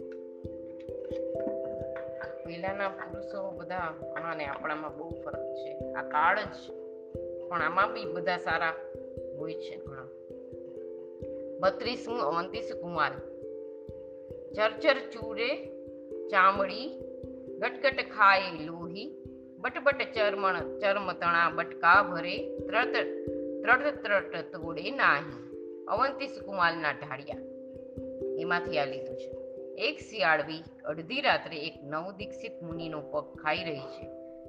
[2.48, 3.76] પહેલાના પુરુષો બધા
[4.32, 5.92] અને આપણામાં બહુ ફરક છે.
[5.92, 6.72] આ કાળ જ
[7.48, 8.74] પણ આમાં બી બધા સારા
[9.38, 9.76] હોય છે.
[9.76, 10.08] ઘણા
[11.60, 13.10] બત્રીસમું અવંતીસ કુમાર.
[14.56, 15.66] ચરચર ચૂરે,
[16.28, 17.00] ચામડી,
[17.58, 19.16] ગટગટ ખાય લોહી,
[19.58, 22.94] બટબટ ચરમણ, ચર્મ તણા, બટકા ભરે, ત્રત,
[23.62, 25.48] ત્રટ ત્રટ તોડે નાહી.
[25.88, 27.38] અવંતી કુમારના ઢાળિયા.
[28.40, 29.37] એમાંથી આ લીધું છે.
[29.78, 34.06] એક શિયાળવી અડધી રાત્રે એક નવ દીક્ષિત મુનિનો પગ ખાઈ રહી છે.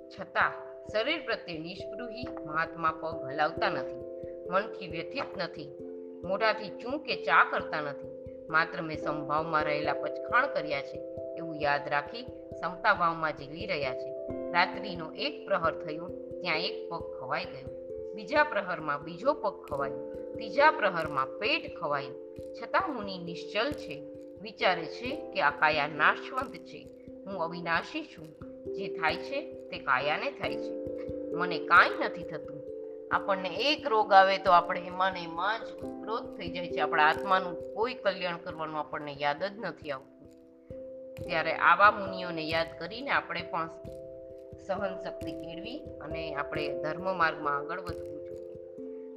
[0.09, 0.53] છતાં
[0.87, 4.01] શરીર પ્રત્યે નિષ્પૃહી મહાત્મા પગ હલાવતા નથી,
[4.49, 5.69] મનથી વ્યથિત નથી,
[6.23, 8.11] મોઢાથી ચૂં કે ચા કરતા નથી.
[8.49, 10.97] માત્ર મેં સંભાવમાં રહેલા પચખાણ કર્યા છે
[11.37, 12.25] એવું યાદ રાખી
[12.61, 14.09] સમતાભાવમાં જીવી રહ્યા છે.
[14.51, 16.07] રાત્રિનો એક પ્રહર થયો,
[16.41, 17.69] ત્યાં એક પગ ખવાઈ ગયો.
[18.15, 22.17] બીજા પ્રહરમાં બીજો પગ ખવાયો, ત્રીજા પ્રહરમાં પેટ ખવાયું.
[22.53, 24.08] છતાં મુનિ નિશ્ચલ છે.
[24.41, 26.87] વિચારે છે કે આ કાયા નાશવંત છે.
[27.25, 28.27] હું અવિનાશી છું.
[28.73, 30.73] જે થાય છે તે કાયાને થાય છે.
[31.33, 32.59] મને કાંઈ નથી થતું.
[33.11, 35.67] આપણને એક રોગ આવે તો આપણે એમાં ને એમાં જ
[36.03, 36.79] ક્રોધ થઈ જાય છે.
[36.79, 40.19] આપણા આત્માનું કોઈ કલ્યાણ કરવાનું આપણને યાદ જ નથી આવતું.
[41.27, 43.69] ત્યારે આવા મુનિઓને યાદ કરીને આપણે પણ
[44.67, 48.18] સહન શક્તિ કેળવી અને આપણે ધર્મ માર્ગમાં આગળ વધવું.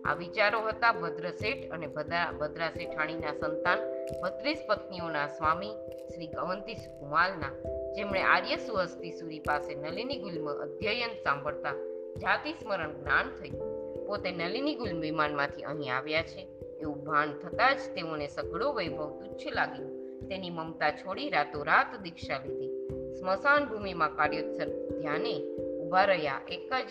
[0.05, 3.79] આ વિચારો હતા ભદ્રશેઠ અને ભદ્રા શેઠાણીના સંતાન
[4.23, 5.71] બત્રીસ પત્નીઓના સ્વામી
[6.15, 7.53] શ્રી અવંતી કુમાલના
[7.93, 11.73] જેમણે આર્ય સુહસ્તી સુરી પાસે નલિની ગુલ્મ અધ્યયન સાંભળતા
[12.19, 13.83] જાતિ સ્મરણ જ્ઞાન થયું.
[14.07, 16.49] પોતે નલિની ગુલ્મ વિમાનમાંથી અહીં આવ્યા છે.
[16.81, 19.89] એવું ભાન થતાં જ તેઓને સઘળો વૈભવ તુચ્છ લાગ્યો.
[20.27, 22.89] તેની મમતા છોડી રાતોરાત દીક્ષા લીધી.
[23.15, 26.91] સ્મશાન ભૂમિમાં કાર્યોત્સર ધ્યાને ઊભા રહ્યા એક જ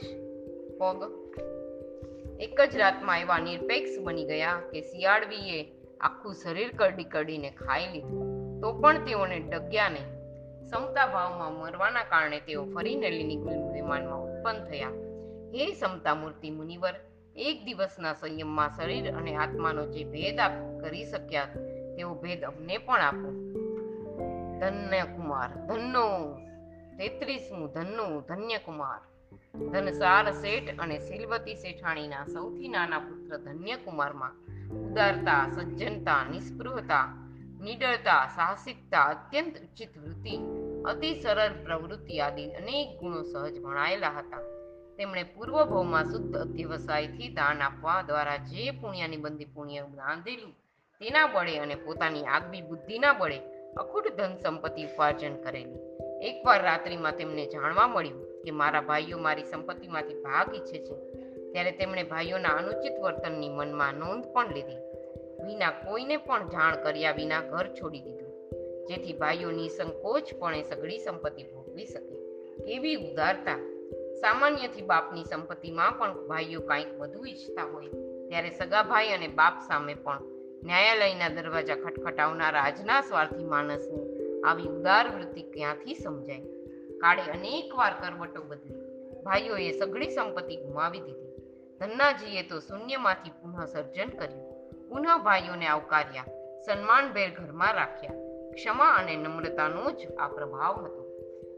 [0.77, 1.20] પગ
[2.41, 8.61] એક જ રાતમાં એવા નિરપેક્ષ બની ગયા કે શિયાળવીએ આખું શરીર કરડી કરડીને ખાઈ લીધું.
[8.61, 10.05] તો પણ તેઓને ડગ્યા નહીં.
[10.63, 13.37] સમતા ભાવમાં મરવાના કારણે તેઓ ફરી નલિની
[13.73, 14.89] વિમાનમાં ઉત્પન્ન થયા.
[15.55, 16.93] હે સમતા મૂર્તિ મુનિવર,
[17.35, 20.51] એક દિવસના સંયમમાં શરીર અને આત્માનો જે ભેદ આપ,
[20.81, 21.45] કરી શક્યા
[21.95, 23.31] તેવો ભેદ અમને પણ આપો.
[24.59, 26.37] ધન્ય કુમાર, ધનનો,
[26.97, 29.10] તેત્રીસમું ધન્નો ધન્ય કુમાર
[29.53, 34.37] ધનસાર શેઠ અને સિલવતી શેઠાણીના સૌથી નાના પુત્ર ધન્યકુમારમાં
[34.81, 37.07] ઉદારતા, સજ્જનતા નિસ્પૃહતા
[37.61, 40.35] નિડરતા, સાહસિકતા, અત્યંત ઉચિત વૃત્તિ,
[40.85, 44.41] અતિ સરળ પ્રવૃત્તિ આદિ અનેક ગુણો સહજ ભણાયેલા હતા.
[44.97, 50.53] તેમણે પૂર્વ ભવમાં શુદ્ધ અધ્યવસાયથી દાન આપવા દ્વારા જે પુણ્યની બંદી પુણ્ય બાંધેલું
[51.01, 53.39] તેના બળે અને પોતાની આગવી બુદ્ધિના બળે
[53.77, 55.81] અખૂટ ધન સંપત્તિ ઉપાર્જન કરેલી.
[56.29, 60.95] એકવાર રાત્રિમાં તેમને જાણવા મળ્યું કે મારા ભાઈઓ મારી સંપત્તિમાંથી ભાગ ઈચ્છે છે,
[61.51, 64.81] ત્યારે તેમણે ભાઈઓના અનુચિત વર્તનની મનમાં નોંધ પણ લીધી.
[65.45, 68.31] વિના કોઈને પણ જાણ કર્યા વિના ઘર છોડી દીધું,
[68.87, 72.15] જેથી ભાઈઓ નિસંકોચપણે સઘળી સંપત્તિ ભોગવી શકે.
[72.65, 73.59] કેવી ઉદારતા
[74.21, 77.91] સામાન્યથી બાપની સંપત્તિમાં પણ ભાઈઓ કાંઈક વધુ ઈચ્છતા હોય,
[78.29, 80.29] ત્યારે સગા ભાઈ અને બાપ સામે પણ
[80.63, 84.07] ન્યાયાલયના દરવાજા ખટખટાવનાર આજના સ્વાર્થી માણસની
[84.45, 86.60] આવી ઉદાર વૃત્તિ ક્યાંથી સમજાય?
[87.01, 88.75] કાળે અનેકવાર કરવટો બદલી.
[89.23, 91.31] ભાઈઓએ સઘળી સંપત્તિ ગુમાવી દીધી.
[91.79, 94.51] ધન્નાજીએ તો શૂન્યમાંથી પુનઃ સર્જન કર્યું.
[94.89, 96.25] પુનઃ ભાઈઓને આવકાર્યા.
[96.65, 98.13] સન્માનભેર ઘરમાં રાખ્યા.
[98.53, 101.01] ક્ષમા અને નમ્રતાનો જ આ પ્રભાવ હતો.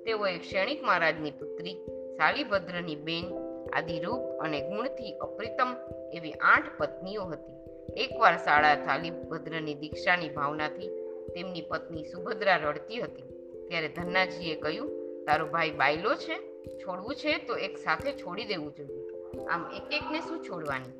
[0.06, 1.74] તેઓએ ક્ષણિક મહારાજની પુત્રી
[2.18, 3.26] શાલીભદ્રની બેન
[3.74, 5.76] આદિ રૂપ અને ગુણથી અપ્રિતમ
[6.14, 7.54] એવી આઠ પત્નીઓ હતી.
[7.98, 10.88] એકવાર શાળા શાલીભદ્રની દીક્ષાની ભાવનાથી
[11.36, 13.24] તેમની પત્ની સુભદ્રા રડતી હતી.
[13.68, 16.40] ત્યારે ધન્નાજીએ કહ્યું તારો ભાઈ બાયલો છે,
[16.78, 19.04] છોડવું છે, તો એક સાથે છોડી દેવું જોઈએ.
[19.46, 20.92] આમ એક એકને શું છોડવાની?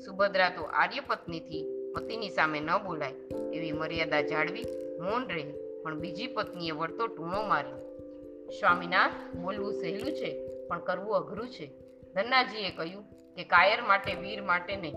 [0.00, 3.12] સુભદ્રા તો આર્ય પત્નીથી પતિની સામે ન બોલાય,
[3.52, 4.64] એવી મર્યાદા જાળવી
[5.00, 7.78] મૌન રહી, પણ બીજી પત્નીએ વળતો ટૂણો માર્યો.
[8.60, 11.66] સ્વામીનાથ બોલવું સહેલું છે, પણ કરવું અઘરું છે.
[12.14, 13.02] ધન્નાજીએ કહ્યું
[13.34, 14.94] કે કાયર માટે, વીર માટે નહીં.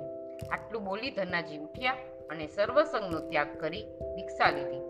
[0.51, 1.91] આટલું બોલી ધન્નાજી ઉઠ્યા
[2.29, 3.83] અને સર્વસંગનો ત્યાગ કરી
[4.15, 4.81] દીક્ષા લીધી.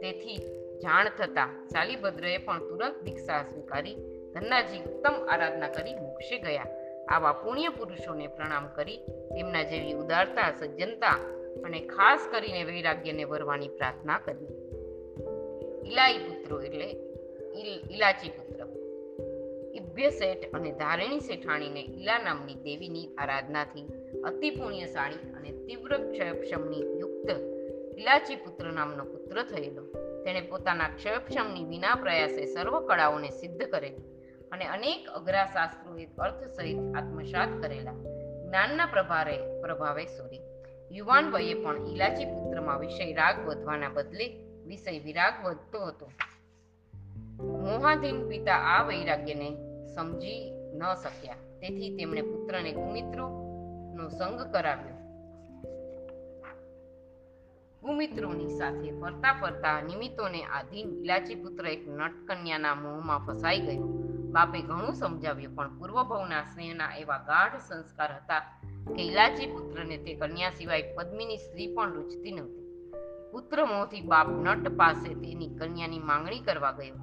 [0.00, 3.94] તેથી જાણ થતા શાલીભદ્રએ પણ તુરંત દીક્ષા સ્વીકારી
[4.34, 6.66] ધન્નાજી ઉત્તમ આરાધના કરી મોક્ષે ગયા.
[7.08, 11.10] આવા પુણ્ય પુરુષોને પ્રણામ કરી, તેમના જેવી ઉદારતા, સજ્જનતા
[11.64, 14.46] અને ખાસ કરીને વૈરાગ્યને વરવાની પ્રાર્થના કરી.
[15.90, 16.84] ઇલાઈ પુત્રો એટલે
[17.54, 18.66] ઇલ- ઇલાચી પુત્ર.
[19.74, 23.86] ઇભ્ય શેઠ અને ધારિણી શેઠાણીને ઇલા નામની દેવીની આરાધનાથી
[24.24, 27.30] અતિ પુણ્યશાળી અને તીવ્ર ક્ષયક્ષમની યુક્ત
[27.98, 30.03] ઇલાચી પુત્ર નામનો પુત્ર થયેલો.
[30.24, 34.14] તેણે પોતાના ક્ષયક્ષમની વિના પ્રયાસે સર્વ કળાઓને સિદ્ધ કરેલી
[34.52, 37.92] અને અનેક અઘરા શાસ્ત્રોએ અર્થ સહિત આત્મસાત કરેલા.
[38.48, 40.40] જ્ઞાનના પ્રભારે, પ્રભાવે સોરી.
[40.92, 44.26] યુવાન વયે પણ ઈલાચી પુત્રમાં વિષય રાગ વધવાના બદલે
[44.66, 46.10] વિષય વિરાગ વધતો હતો.
[47.40, 49.50] મોહાધીન પિતા આ વૈરાગ્યને
[49.94, 51.34] સમજી ન શક્યા.
[51.34, 53.28] તેથી તેમણે પુત્રને ગુમિત્રો
[53.94, 54.93] નો સંગ કરાવ્યો.
[57.84, 63.88] કુમિત્રોની સાથે ફરતા ફરતા નિમિત્તોને આધીન ઇલાચી પુત્ર એક નટકન્યાના મોહમાં ફસાઈ ગયો.
[64.32, 68.40] બાપે ઘણું સમજાવ્યું, પણ પૂર્વભવના સ્નેહના એવા ગાઢ સંસ્કાર હતા
[68.96, 72.64] કે ઇલાચી પુત્રને તે કન્યા સિવાય પદ્મિની સ્ત્રી પણ રૂચતી નહોતી.
[73.32, 76.94] પુત્ર મોહથી બાપ નટ પાસે તેની કન્યાની માંગણી કરવા ગયો.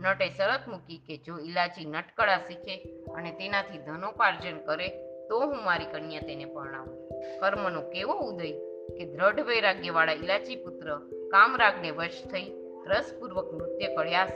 [0.00, 2.74] નટે શરત મૂકી કે જો ઇલાચી નટકળા શીખે
[3.16, 4.88] અને તેનાથી ધનોપાર્જન કરે,
[5.28, 6.96] તો હું મારી કન્યા તેને પરણાવું.
[7.40, 10.96] કર્મનો કેવો ઉદય કે દ્રઢ વૈરાગ્યવાળા ઇલાચી પુત્ર
[11.30, 12.52] કામરાગને વશ થઈ
[12.86, 14.28] રસપૂર્વક નૃત્ય કળ્યા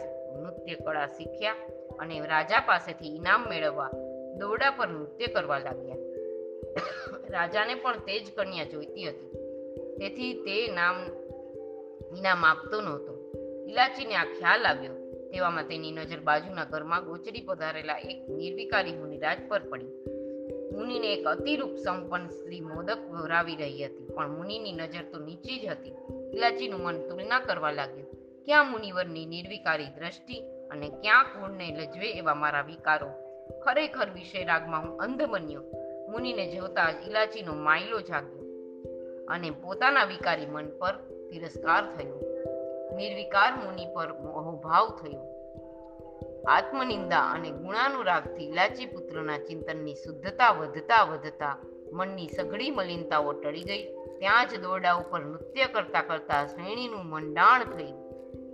[0.42, 1.54] નૃત્ય કળા શીખ્યા
[1.98, 3.90] અને રાજા પાસેથી ઇનામ મેળવવા
[4.38, 5.96] દોરડા પર નૃત્ય કરવા લાગ્યા.
[7.30, 9.30] રાજાને પણ તે જ કન્યા જોઈતી હતી.
[9.96, 10.96] તેથી તે નામ
[12.18, 13.32] ઇનામ આપતો નહોતો.
[13.68, 14.92] ઇલાચીને આ ખ્યાલ આવ્યો.
[15.30, 20.01] તેવામાં તેની નજર બાજુના ઘરમાં ગોચરી પધારેલા એક નિર્વિકારી મુનિરાજ પર પડી.
[20.72, 25.66] મુનિને એક અતિરૂપ સંપન્ન સ્ત્રી મોદક વરાવી રહી હતી, પણ મુનિની નજર તો નીચી જ
[25.66, 25.94] હતી.
[26.32, 28.10] ઇલાચીનું મન તુલના કરવા લાગ્યું,
[28.44, 33.10] ક્યાં મુનિવરની નિર્વિકારી દ્રષ્ટિ અને ક્યાં કુળને લજવે એવા મારા વિકારો?
[33.64, 35.62] ખરેખર વિષય રાગમાં હું અંધ બન્યો.
[36.10, 38.42] મુનિને જોતા જ ઇલાચીનો માયલો જાગ્યો
[39.28, 40.94] અને પોતાના વિકારી મન પર
[41.30, 42.18] તિરસ્કાર થયો.
[42.96, 45.31] નિર્વિકાર મુનિ પર મોહભાવ થયો.
[46.48, 51.58] આત્મનિંદા અને ગુણાનુરાગથી ઇલાચી પુત્રના ચિંતનની શુદ્ધતા વધતા વધતા
[51.92, 53.94] મનની સઘળી મલિનતાઓ ટળી ગઈ.
[53.94, 57.92] ત્યાં જ દોરડા ઉપર નૃત્ય કરતા કરતા શ્રેણીનું મંડાણ થઈ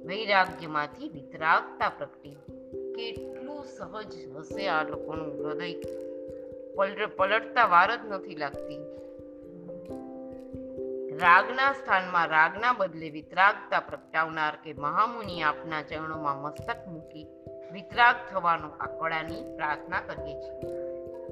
[0.05, 2.35] વૈરાગ્યમાંથી વિતરાગતા પ્રગટી.
[2.95, 5.75] કેટલું સહજ હશે આ લોકોનું હૃદય?
[6.77, 8.99] પલટ- પલટતા વાર જ નથી લાગતી.
[11.19, 17.27] રાગના સ્થાનમાં રાગના બદલે વિતરાગતા પ્રગટાવનાર કે મહામુનિ આપના ચરણોમાં મસ્તક મૂકી
[17.73, 20.79] વિતરાગ થવાનો આકડાની પ્રાર્થના કરીએ છીએ.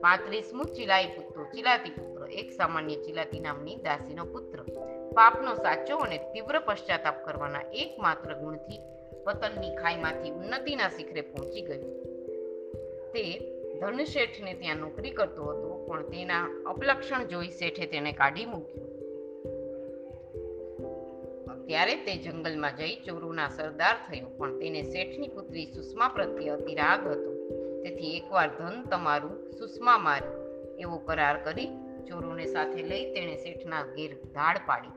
[0.01, 4.63] પાંત્રીસમું ચિલાઈ પુત્ર, ચિલાતી પુત્ર, એક સામાન્ય ચિલાતી નામની દાસીનો પુત્ર.
[5.15, 8.81] પાપનો સાચો અને તીવ્ર પશ્ચાતાપ કરવાના એકમાત્ર ગુણથી
[9.25, 12.03] પતનની ખાઈમાંથી ઉન્નતિના શિખરે પહોંચી ગયો.
[13.13, 18.96] તે ધનશેઠને ત્યાં નોકરી કરતો હતો, પણ તેના અપલક્ષણ જોઈ શેઠે તેને કાઢી મૂક્યો.
[21.69, 27.07] ત્યારે તે જંગલમાં જઈ ચોરોના સરદાર થયો, પણ તેને શેઠની પુત્રી સુષ્મા પ્રત્યે અતિ રાગ
[27.07, 27.31] હતો.
[27.85, 30.37] તેથી એકવાર ધન તમારું સુષ્મા મારી,
[30.79, 31.71] એવો કરાર કરી
[32.09, 34.95] ચોરોને સાથે લઈ તેણે શેઠના ઘેર ધાડ પાડી.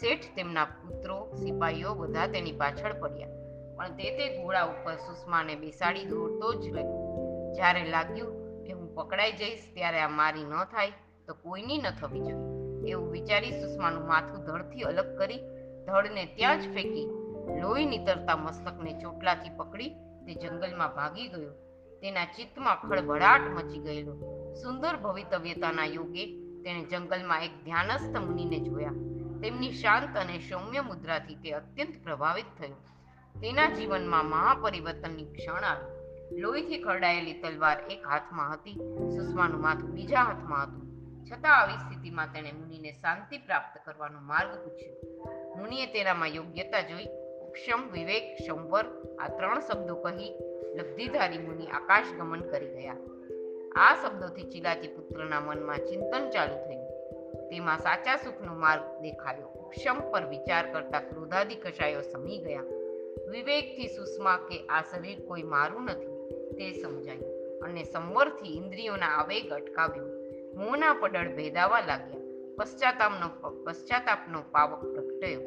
[0.00, 3.32] શેઠ તેમના પુત્રો સિપાહીઓ બધા તેની પાછળ પડ્યા,
[3.76, 7.00] પણ તે તે ઘોડા ઉપર સુષ્માને બેસાડી દોડતો જ રહ્યો.
[7.56, 10.92] જ્યારે લાગ્યું કે હું પકડાઈ જઈશ, ત્યારે આ મારી ન થાય,
[11.26, 12.46] તો કોઈની ન થવી જોઈએ.
[12.90, 15.42] એવું વિચારી સુષ્માનું માથું ધડથી અલગ કરી
[15.86, 17.08] ધડને ત્યાં જ ફેંકી
[17.62, 19.88] લોહી નીતરતા મસ્તકને ચોટલાથી પકડી
[20.26, 21.52] તે જંગલમાં ભાગી ગયો.
[22.00, 24.14] તેના ચિત્તમાં ખળભળાટ મચી ગયેલો.
[24.62, 26.26] સુંદર ભવિતવ્યતાના યોગે
[26.62, 28.90] તેણે જંગલમાં એક ધ્યાનસ્થ મુનિને જોયા.
[29.40, 32.74] તેમની શાંત અને સૌમ્ય મુદ્રાથી તે અત્યંત પ્રભાવિત થયો.
[33.40, 35.92] તેના જીવનમાં મહાપરિવર્તનની ક્ષણ આવી.
[36.40, 38.72] લોહીથી ખરડાયેલી તલવાર એક હાથમાં હતી,
[39.16, 40.91] સુષ્માનું માથું બીજા હાથમાં હતું.
[41.32, 44.96] છતાં આવી સ્થિતિમાં તેણે મુનિને શાંતિ પ્રાપ્ત કરવાનો માર્ગ પૂછ્યો.
[45.56, 47.06] મુનિએ તેનામાં યોગ્યતા જોઈ,
[47.40, 48.86] ઉપશમ વિવેક સંવર
[49.18, 50.32] આ ત્રણ શબ્દો કહી
[50.74, 52.96] લબ્ધિધારી મુનિ આકાશ ગમન કરી ગયા.
[53.74, 56.88] આ શબ્દોથી ચિલાતી પુત્રના મનમાં ચિંતન ચાલુ થયું.
[57.50, 59.48] તેમાં સાચા સુખનો માર્ગ દેખાયો.
[59.48, 62.62] ઉપશમ પર વિચાર કરતા ક્રોધાદી કશાયો સમી ગયા.
[63.30, 66.14] વિવેકથી સુષ્મા કે આ શરીર કોઈ મારું નથી,
[66.54, 70.21] તે સમજાયું અને સંવરથી ઇન્દ્રિયોના આવેગ અટકાવ્યો.
[70.56, 72.22] મોંના પડળ ભેદાવા લાગ્યા.
[72.58, 75.40] પશ્ચાતાપનો પશ્ચાતાપનો પાવક પ્રગટ્યો.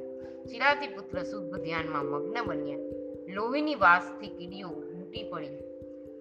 [0.44, 2.80] ચિરાતી પુત્ર શુદ્ધ ધ્યાનમાં મગ્ન બન્યા.
[3.28, 5.58] લોહીની વાસથી કીડીઓ ઉમટી પડી.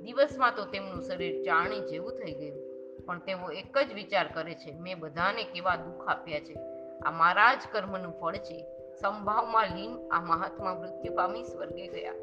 [0.00, 2.74] દિવસમાં તો તેમનું શરીર ચારણી જેવું થઈ ગયું.
[3.06, 6.54] પણ તેઓ એક જ વિચાર કરે છે, મેં બધાને કેવા દુઃખ આપ્યા છે.
[6.98, 8.66] આ મારા જ કર્મનું ફળ છે.
[9.00, 12.14] સંભાવમાં લીન આ મહાત્મા મૃત્યુ પામી સ્વર્ગે ગયા.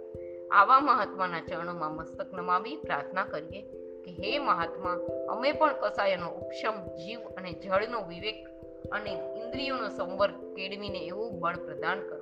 [0.52, 3.81] આવા મહાત્માના ચરણોમાં મસ્તક નમાવી પ્રાર્થના કરીએ.
[4.06, 8.48] કે હે મહાત્મા, અમે પણ કસાયનો ઉપશમ જીવ અને જળનો વિવેક
[8.92, 12.22] અને ઇન્દ્રિયોનો સંવર્ગ કેળવીને એવું બળ પ્રદાન કરો.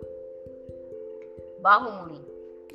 [1.61, 2.19] બાહુમુનિ,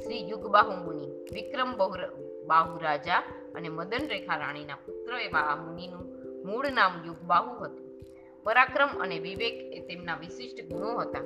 [0.00, 3.18] શ્રી યુગ બાહુમુનિ વિક્રમ બહુ રાજા
[3.54, 6.14] અને મદન રેખા રાણીના પુત્ર એવા આ મુનિનું
[6.46, 8.02] મૂળ નામ યુગબાહુ હતું.
[8.44, 11.20] પરાક્રમ અને વિવેક એ તેમના વિશિષ્ટ ગુણો હતા.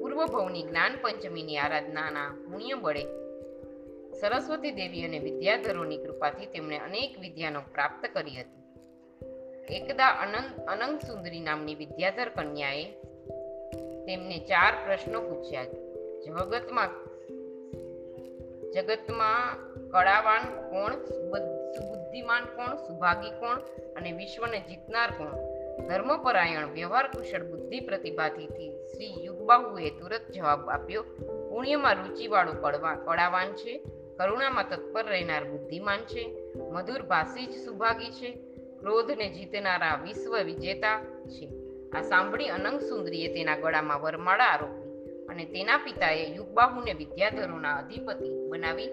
[0.00, 3.27] પૂર્વ ભવની જ્ઞાન પંચમીની આરાધનાના પુણ્ય બળે
[4.20, 8.58] સરસ્વતી દેવી અને વિદ્યાધરોની કૃપાથી તેમણે અનેક વિદ્યાનો પ્રાપ્ત કરી હતી.
[9.74, 12.84] એકદા અનંત અનંત સુંદરી નામની વિદ્યાધર કન્યાએ
[14.06, 15.64] તેમને ચાર પ્રશ્નો પૂછ્યા.
[16.26, 16.88] જગતમાં
[18.70, 19.56] જગતમાં
[19.88, 23.58] કળાવાન કોણ, સુબુદ્ધ- સુબુદ્ધિમાન કોણ, સુભાગી કોણ
[23.96, 25.58] અને વિશ્વને જીતનાર કોણ?
[25.88, 28.48] ધર્મપરાયણ, વ્યવહાર કુશળ, બુદ્ધિ પ્રતિભાથી
[28.86, 31.02] શ્રી યુગબાહુએ તુરત જવાબ આપ્યો,
[31.50, 33.84] પુણ્યમાં રુચિવાળો કળવા, કળાવાન છે.
[34.18, 36.36] કરુણામાં તત્પર રહેનાર બુદ્ધિમાન છે,
[36.72, 38.32] મધુર ભાષી જ સુભાગી છે,
[38.80, 41.52] ક્રોધને જીતનારા વિશ્વ વિજેતા છે.
[41.92, 44.88] આ સાંભળી અનંગ સુંદરીએ તેના ગળામાં વરમાળા આરોપી
[45.26, 48.88] અને તેના પિતાએ યુગબાહુને વિદ્યાધરોના અધિપતિ બનાવી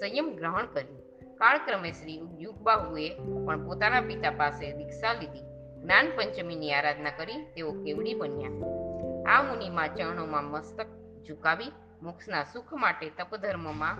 [0.00, 1.00] સંયમ ગ્રહણ કર્યું.
[1.34, 3.10] કાળક્રમે શ્રી યુગબાહુએ
[3.46, 5.40] પણ પોતાના પિતા પાસે દીક્ષા લીધી.
[5.82, 8.50] જ્ઞાન પંચમીની આરાધના કરી તેઓ કેવડી બન્યા.
[9.26, 10.86] આ મુનિમાં ચરણોમાં મસ્તક
[11.28, 13.96] ઝુકાવી, મોક્ષના સુખ માટે તપધર્મમાં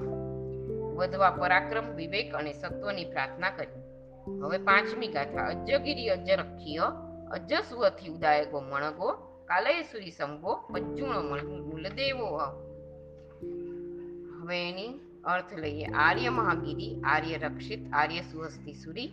[0.95, 3.81] વધવા પરાક્રમ, વિવેક અને સત્વની પ્રાર્થના કરી.
[4.43, 5.47] હવે પાંચમી ગાથા.
[5.47, 6.81] અજ્જગીરી અજ્જરખીય
[7.31, 9.13] અજ્જસુઅથી ઉદાયગો, મણગો,
[9.49, 11.23] કાલયસુરી સંભો પજ્જુણો
[11.71, 12.37] મૂલદેવો
[14.43, 15.85] હવે એની અર્થ લઈએ.
[15.85, 19.13] આર્ય મહાગીરી, આર્ય રક્ષિત, આર્ય સુહસ્તી સુરી,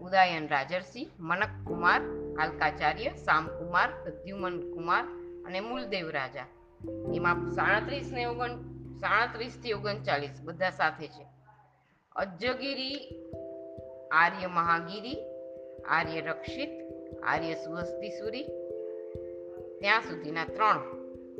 [0.00, 2.00] ઉદાયન રાજર્ષિ, મનક કુમાર,
[2.36, 5.04] કાલકાચાર્ય સામકુમાર પ્રદ્યુમન કુમાર
[5.46, 6.46] અને મૂલદેવ રાજા.
[7.14, 11.26] એમાં સાડત્રીસ ને ઓગણ સાડત્રીસથી ઓગણચાલીસ, બધા સાથે છે.
[12.16, 13.14] અજગીરી
[14.12, 15.16] આર્ય મહાગીરી,
[15.88, 16.70] આર્ય રક્ષિત,
[17.22, 18.44] આર્ય સુહસ્તી સુરી,
[19.80, 20.78] ત્યાં સુધીના ત્રણ,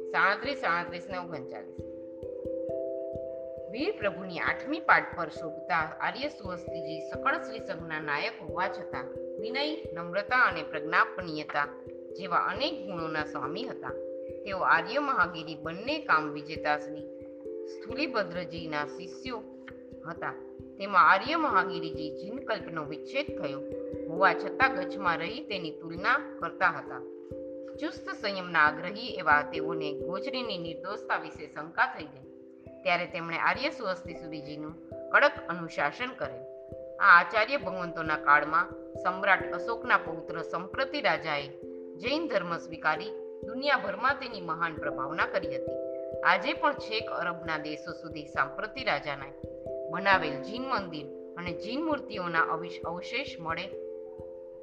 [0.05, 1.77] સાડત્રીસ સાડત્રીસ ને ઓગણચાલીસ.
[3.71, 9.05] વીર પ્રભુની આઠમી પાઠ પર શોભતા આર્ય સુહસ્તીજી સકળ શ્રી સંઘના નાયક હોવા છતાં
[9.41, 11.69] વિનય, નમ્રતા અને પ્રજ્ઞાપનીયતા
[12.17, 13.91] જેવા અનેક ગુણોના સ્વામી હતા.
[14.45, 17.16] તેઓ આર્ય મહાગીરી બંને કામ વિજેતા શ્રી
[17.67, 19.43] સ્થુલીભદ્રજીના શિષ્યો
[20.09, 20.33] હતા.
[20.79, 23.61] તેમાં આર્ય મહાગીરીજી જીનકલ્પનો વિચ્છેદ થયો.
[24.09, 27.01] હોવા છતાં ગચ્છમાં રહી તેની તુલના કરતા હતા.
[27.81, 32.27] ચુસ્ત સંયમના આગ્રહી એવા તેઓને ગોચરીની નિર્દોષતા વિશે શંકા થઈ ગઈ.
[32.83, 34.75] ત્યારે તેમણે આર્ય સુહસ્તી સુરીજીનું
[35.11, 36.45] કડક અનુશાસન કર્યું.
[37.01, 38.71] આ આચાર્ય ભગવંતોના કાળમાં
[39.03, 41.49] સમ્રાટ અશોકના પૌત્ર સંપ્રતિ રાજાએ
[41.97, 43.11] જૈન ધર્મ સ્વીકારી
[43.47, 45.86] દુનિયાભરમાં તેની મહાન પ્રભાવના કરી હતી.
[46.25, 49.33] આજે પણ છેક અરબના દેશો સુધી સાંપ્રતિ રાજાના
[49.91, 53.67] બનાવેલ જીન મંદિર અને જીન મૂર્તિઓના અવિશ, અવશેષ મળે.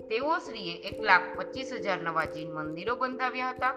[0.07, 3.71] તેઓ શ્રીએ એક લાખ પચીસ હજાર નવા જીન મંદિરો બંધાવ્યા હતા.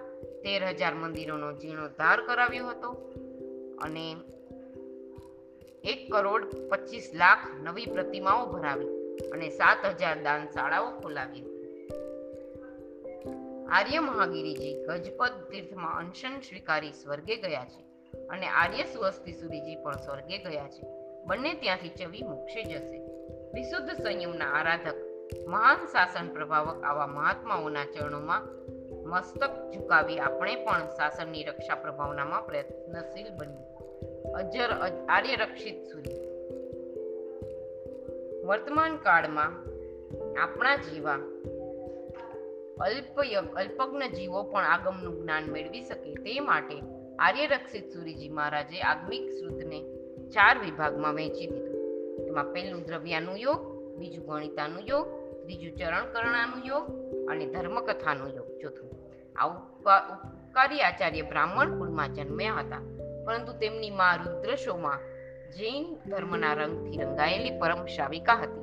[0.45, 2.91] તેર હજાર મંદિરોનો જીર્ણોદ્ધાર કરાવ્યો હતો
[3.83, 4.17] અને
[5.85, 11.56] એક કરોડ પચીસ લાખ નવી પ્રતિમાઓ ભરાવી અને સાત હજાર દાન શાળાઓ ખોલાવી.
[13.71, 17.87] આર્ય મહાગીરીજી ગજપત તીર્થમાં અનશન સ્વીકારી સ્વર્ગે ગયા છે
[18.27, 20.87] અને આર્ય સુવસ્તી સુરીજી પણ સ્વર્ગે ગયા છે.
[21.27, 22.99] બંને ત્યાંથી ચવી મોક્ષે જશે.
[23.55, 24.95] વિશુદ્ધ સંયમના આરાધક,
[25.49, 28.43] મહાન શાસન પ્રભાવક આવા મહાત્માઓના ચરણોમાં
[29.09, 33.67] મસ્તક ઝુકાવી આપણે પણ શાસનની રક્ષા પ્રભાવનામાં પ્રયત્નશીલ બનીએ.
[34.33, 36.27] અજર અજ- આર્ય રક્ષિત સૂર્ય
[38.47, 39.49] વર્તમાન કાળમાં
[40.43, 41.19] આપણા જેવા
[42.81, 46.83] અલ્પયગ અલ્પજ્ઞ જીવો પણ આગમનું જ્ઞાન મેળવી શકે તે માટે
[47.19, 49.85] આર્યરક્ષિત સુરીજી મહારાજે આગમિક શ્રુતને
[50.29, 51.77] ચાર વિભાગમાં વહેંચી દીધું.
[52.27, 53.67] એમાં પહેલું દ્રવ્યાનું યોગ,
[53.97, 55.07] બીજું ગણિતાનું યોગ,
[55.43, 56.91] ત્રીજું ચરણ કરણાનું યોગ
[57.29, 58.59] અને ધર્મકથાનું યોગ.
[58.61, 58.91] ચોથું,
[59.37, 62.79] આ ઉપકા- ઉપકારી આચાર્ય બ્રાહ્મણ કુળમાં જન્મ્યા હતા.
[63.27, 64.99] પરંતુ તેમની મા રુદ્રશોમાં
[65.51, 68.61] જૈન ધર્મના રંગથી રંગાયેલી પરમ શાવિકા હતી.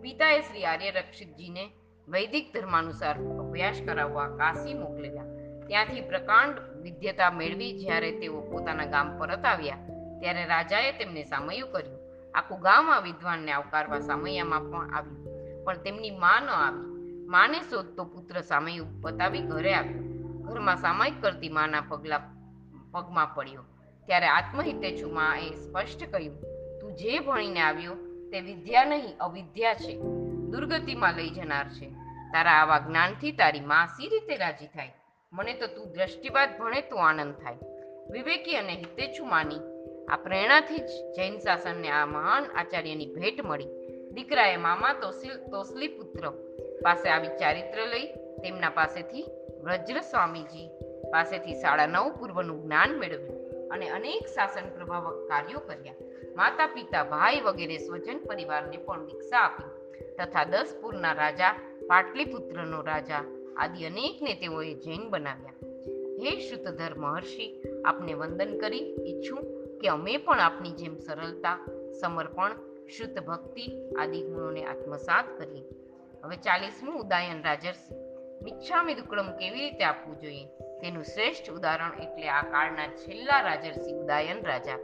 [0.00, 1.70] પિતાએ શ્રી આર્ય રક્ષિતજીને
[2.08, 3.18] વૈદિક ધર્માનુસાર
[3.48, 5.28] અભ્યાસ કરાવવા કાશી મોકલેલા.
[5.68, 9.80] ત્યાંથી પ્રકાંડ વિદ્યતા મેળવી જ્યારે તેઓ પોતાના ગામ પરત આવ્યા,
[10.20, 11.98] ત્યારે રાજાએ તેમને સામયું કર્યું.
[12.34, 15.22] આખું ગામ આ વિદ્વાનને આવકારવા સામૈયામાં પણ આવ્યું,
[15.64, 16.86] પણ તેમની મા ન આવી.
[17.26, 20.04] માને શોધતો પુત્ર સામયું બતાવી ઘરે આવ્યો.
[20.46, 22.22] ઘરમાં સામાયિક કરતી માના પગલા
[22.92, 23.64] પગમાં પડ્યો.
[24.08, 26.36] ત્યારે આત્મહિતેચ્છુ માએ સ્પષ્ટ કહ્યું,
[26.80, 27.96] તું જે ભણીને આવ્યો
[28.30, 29.94] તે વિદ્યા નહીં, અવિદ્યા છે.
[30.52, 31.88] દુર્ગતિમાં લઈ જનાર છે.
[32.32, 34.94] તારા આવા જ્ઞાનથી તારી મા સી રીતે રાજી થાય?
[35.32, 37.58] મને તો તું દ્રષ્ટિવાદ ભણે તો આનંદ થાય.
[38.10, 39.60] વિવેકી અને હિતેચ્છુ માની
[40.08, 43.70] આ પ્રેરણાથી જ જૈન શાસનને આ મહાન આચાર્યની ભેટ મળી.
[44.14, 46.30] દીકરાએ મામા તોસિલ તોસલી પુત્ર
[46.82, 48.06] પાસે આવી ચારિત્ર લઈ
[48.42, 49.24] તેમના પાસેથી
[49.64, 50.68] વ્રજ્ર સ્વામીજી
[51.12, 55.94] પાસેથી સાડા નવ પૂર્વનું જ્ઞાન મેળવ્યું અને અનેક શાસન પ્રભાવક કાર્યો કર્યા.
[56.36, 59.70] માતા, પિતા, ભાઈ વગેરે સ્વજન પરિવારને પણ દીક્ષા આપી
[60.18, 61.54] તથા દસ પૂરના રાજા
[61.88, 63.24] પાટલીપુત્રનો રાજા
[63.56, 65.52] આદિ અનેકને તેઓએ જૈન બનાવ્યા.
[66.20, 69.42] હે શ્રુતધર મહર્ષિ આપને વંદન કરી ઈચ્છું
[69.78, 71.58] કે અમે પણ આપની જેમ સરળતા,
[72.00, 72.50] સમર્પણ,
[72.88, 75.64] શુદ્ધ ભક્તિ આદિ ગુણોને આત્મસાત કરીએ
[76.24, 77.94] હવે ચાલીસમું ઉદાયન રાજર્ષિ.
[78.44, 80.44] મિચ્છામી દુક્કડમ કેવી રીતે આપવું જોઈએ?
[80.80, 84.76] તેનું શ્રેષ્ઠ ઉદાહરણ એટલે આ કાળના છેલ્લા રાજર્ષિ ઉદાયન રાજા.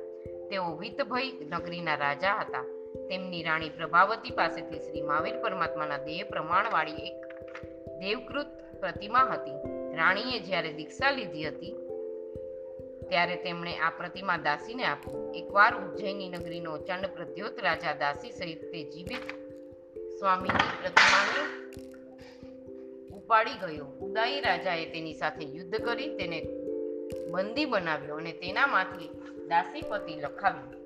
[0.51, 2.74] તેઓ વિતભય નગરીના રાજા હતા.
[3.09, 7.21] તેમની રાણી પ્રભાવતી પાસેથી શ્રી મહાવીર પરમાત્માના દેહ પ્રમાણવાળી એક
[8.03, 9.59] દેવકૃત પ્રતિમા હતી.
[9.99, 11.75] રાણીએ જ્યારે દીક્ષા લીધી હતી,
[13.09, 15.23] ત્યારે તેમણે આ પ્રતિમા દાસીને આપી.
[15.41, 19.25] એકવાર ઉજ્જૈની નગરીનો ચંડ પ્રદ્યોત રાજા દાસી સહિત તે જીવિત
[20.19, 21.43] સ્વામીની પ્રતિમાને
[23.19, 23.89] ઉપાડી ગયો.
[24.07, 26.39] ઉદાઈ રાજાએ તેની સાથે યુદ્ધ કરી, તેને
[27.33, 29.11] બંદી બનાવ્યો અને તેનામાંથી
[29.49, 30.81] દાસીપતિ લખાવ્યો.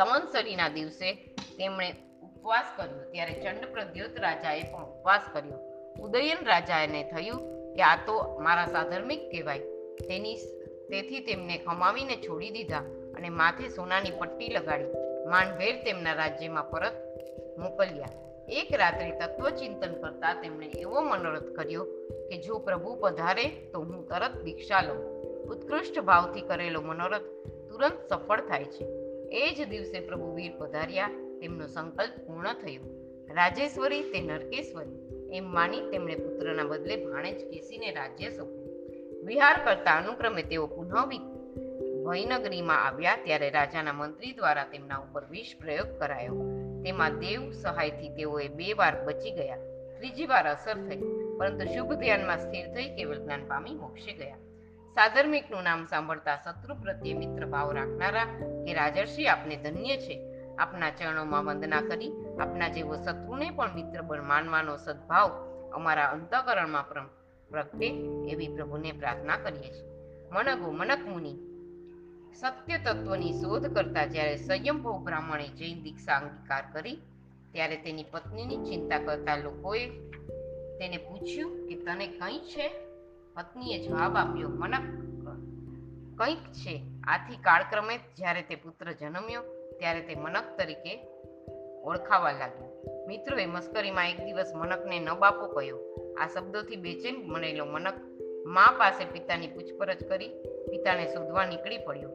[0.00, 1.12] સંવત્સરીના દિવસે
[1.58, 3.10] તેમણે ઉપવાસ કર્યો.
[3.10, 5.58] ત્યારે ચંડ પ્રદ્યોત રાજાએ પણ ઉપવાસ કર્યો.
[6.00, 7.40] ઉદયન રાજાને થયું
[7.74, 9.58] કે આ તો મારા સાધર્મિક કહેવાય.
[10.08, 10.36] તેની
[10.90, 12.78] તેથી તેમને ખમાવીને છોડી દીધા
[13.16, 14.84] અને માથે સોનાની પટ્ટી લગાડી.
[15.28, 16.92] માંડભેર તેમના રાજ્યમાં પરત
[17.58, 18.06] મોકલ્યા.
[18.48, 21.84] એક રાત્રે તત્વચિંતન કરતા તેમણે એવો મનોરથ કર્યો
[22.28, 25.04] કે જો પ્રભુ પધારે તો હું તરત દીક્ષા લઉં.
[25.42, 27.22] ઉત્કૃષ્ટ ભાવથી કરેલો મનોરથ
[27.68, 28.99] તુરંત સફળ થાય છે.
[29.32, 31.08] એ જ દિવસે પ્રભુ વીર પધાર્યા,
[31.40, 32.82] તેમનો સંકલ્પ પૂર્ણ થયો.
[33.34, 34.96] રાજેશ્વરી તે નરકેશ્વરી,
[35.36, 38.70] એમ માની તેમણે પુત્રના બદલે ભાણેજ કેસીને રાજ્ય સોંપ્યું.
[39.26, 40.94] વિહાર કરતા અનુક્રમે તેઓ પુનઃ
[42.06, 46.34] ભયનગરીમાં આવ્યા ત્યારે રાજાના મંત્રી દ્વારા તેમના ઉપર વિષ પ્રયોગ કરાયો.
[46.84, 49.56] તેમાં દેવ સહાયથી તેઓએ બે વાર બચી ગયા.
[49.98, 51.02] ત્રીજી વાર અસર થઈ,
[51.38, 54.36] પરંતુ શુભ ધ્યાનમાં સ્થિર થઈ કેવળ જ્ઞાન પામી મોક્ષે ગયા.
[54.94, 58.26] સાધર્મિકનું નામ સાંભળતા શત્રુ પ્રત્યે મિત્ર ભાવ રાખનારા
[58.64, 60.16] કે રાજર્ષિ આપને ધન્ય છે.
[60.58, 65.30] આપના ચરણોમાં વંદના કરી, આપના જેવો શત્રુને પણ મિત્ર પણ માનવાનો સદભાવ
[65.72, 66.84] અમારા અંતઃકરણમાં
[67.50, 67.86] પ્રગટે
[68.28, 69.86] એવી પ્રભુને પ્રાર્થના કરીએ છીએ.
[70.30, 71.38] મનગો મનક મુનિ.
[72.34, 76.98] સત્ય તત્વની શોધ કરતા જ્યારે સંયમભવ બ્રાહ્મણે જૈન દીક્ષા અંગીકાર કરી,
[77.52, 79.88] ત્યારે તેની પત્નીની ચિંતા કરતા લોકોએ
[80.78, 82.89] તેને પૂછ્યું કે તને કંઈ છે?
[83.36, 85.00] પત્નીએ જવાબ આપ્યો મનક
[86.18, 86.82] કંઈક છે.
[87.04, 89.42] આથી કાળક્રમે જ્યારે તે પુત્ર જન્મ્યો,
[89.78, 91.06] ત્યારે તે મનક તરીકે
[91.82, 92.70] ઓળખાવા લાગ્યો.
[93.06, 95.78] મિત્રોએ મસ્કરીમાં એક દિવસ મનકને ન બાપો કહ્યો.
[96.20, 97.94] આ શબ્દોથી બેચેન બનેલો મનક
[98.46, 100.28] મા પાસે પિતાની પૂછપરછ કરી
[100.70, 102.10] પિતાને શોધવા નીકળી પડ્યો.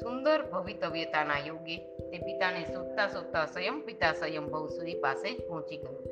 [0.00, 6.02] સુંદર ભવિતવ્યતાના યોગે તે પિતાને શોધતા શોધતા સ્વયં પિતા સ્વયંભવ સુધી પાસે જ પહોંચી ગયો.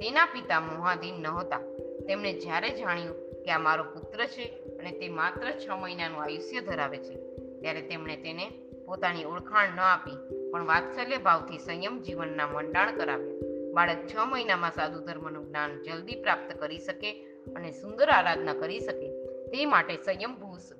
[0.00, 1.60] તેના પિતા મોહાધીન નહોતા.
[2.06, 4.46] તેમણે જ્યારે જાણ્યું કે આ મારો પુત્ર છે
[4.78, 7.14] અને તે માત્ર છ મહિનાનું આયુષ્ય ધરાવે છે.
[7.60, 8.46] ત્યારે તેમણે તેને
[8.86, 10.16] પોતાની ઓળખાણ ન આપી,
[10.50, 13.36] પણ વાત્સલ્ય ભાવથી સંયમ જીવનના મંડાણ કરાવ્યા.
[13.74, 17.10] બાળક છ મહિનામાં સાધુ ધર્મનું જ્ઞાન જલ્દી પ્રાપ્ત કરી શકે
[17.56, 19.08] અને સુંદર આરાધના કરી શકે.
[19.50, 20.32] તે માટે સંયમ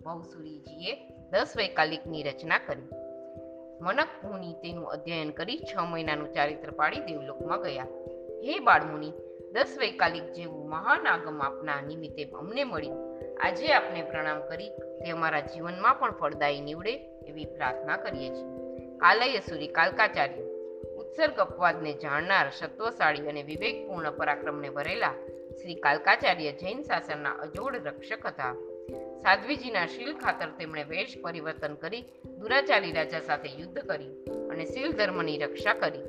[0.05, 0.95] ભવસુરીજીએ
[1.31, 2.89] દસ વૈકાલિકની રચના કરી.
[3.81, 7.87] મનક મુનિ તેનું અધ્યયન કરી છ મહિનાનું ચારિત્ર પાડી દેવલોકમાં ગયા.
[8.45, 9.11] હે બાળમુનિ
[9.53, 13.19] દસ વૈકાલિક જેવું મહાન આગમ આપના નિમિત્તે અમને મળ્યું.
[13.41, 16.95] આજે આપને પ્રણામ કરી તે અમારા જીવનમાં પણ ફળદાયી નીવડે
[17.29, 18.47] એવી પ્રાર્થના કરીએ છીએ.
[18.99, 20.43] કાલય સુરી કાલકાચાર્ય,
[20.95, 25.13] ઉત્સર્ગ અપવાદને જાણનાર સત્વશાળી અને વિવેકપૂર્ણ પરાક્રમને ભરેલા
[25.63, 28.55] શ્રી કાલકાચાર્ય જૈન શાસનના અજોડ રક્ષક હતા.
[29.19, 32.05] સાધ્વીજીના શીલ ખાતર તેમણે વેશ પરિવર્તન કરી
[32.39, 36.03] દુરાચારી રાજા સાથે યુદ્ધ કર્યું અને શીલ ધર્મની રક્ષા કરી.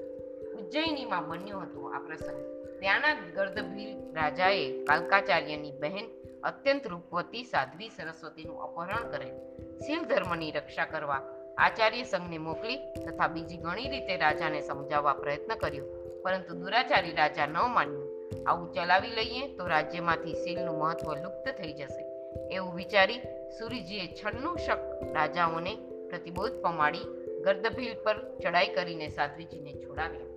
[0.53, 2.59] ઉજ્જૈનીમાં બન્યો હતો આ પ્રસંગ.
[2.80, 6.07] ત્યાંના ગર્દભીલ રાજાએ કાલકાચાર્યની બહેન
[6.43, 9.34] અત્યંત રૂપવતી સાધ્વી સરસ્વતીનું અપહરણ કરેલ.
[9.80, 11.21] શિવ ધર્મની રક્ષા કરવા
[11.57, 12.77] આચાર્ય સંઘને મોકલી
[13.07, 15.86] તથા બીજી ઘણી રીતે રાજાને સમજાવવા પ્રયત્ન કર્યો,
[16.23, 18.07] પરંતુ દુરાચારી રાજા ન માન્યું.
[18.47, 22.03] આવું ચલાવી લઈએ તો રાજ્યમાંથી શીલનું મહત્વ લુપ્ત થઈ જશે.
[22.51, 23.21] એવું વિચારી
[23.59, 24.80] સુરીજીએ છન્નું શક
[25.13, 25.73] રાજાઓને
[26.09, 27.07] પ્રતિબોધ પમાડી
[27.45, 30.30] ગર્દભીલ પર ચડાઈ કરીને સાધ્વીજીને છોડાવ્યા.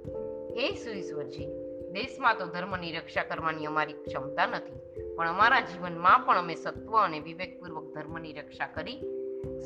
[0.57, 1.62] હે સુરીશ્વરજી
[1.93, 4.79] દેશમાં તો ધર્મની રક્ષા કરવાની અમારી ક્ષમતા નથી.
[5.17, 8.99] પણ અમારા જીવનમાં પણ અમે સત્વ અને વિવેકપૂર્વક ધર્મની રક્ષા કરી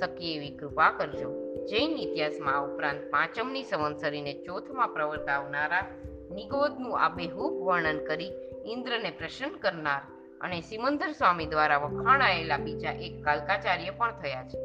[0.01, 1.31] શકીએ એવી કૃપા કરજો.
[1.65, 5.85] જૈન ઇતિહાસમાં આ ઉપરાંત પાંચમની સંવત્સરીને ચોથમાં પ્રવર્તાવનારા
[6.35, 8.33] નિગોદનું આબેહૂબ વર્ણન કરી
[8.67, 10.01] ઇન્દ્રને પ્રસન્ન કરનાર
[10.41, 14.59] અને સિમંદર સ્વામી દ્વારા વખાણાયેલા બીજા એક કાલકાચાર્ય પણ થયા છે.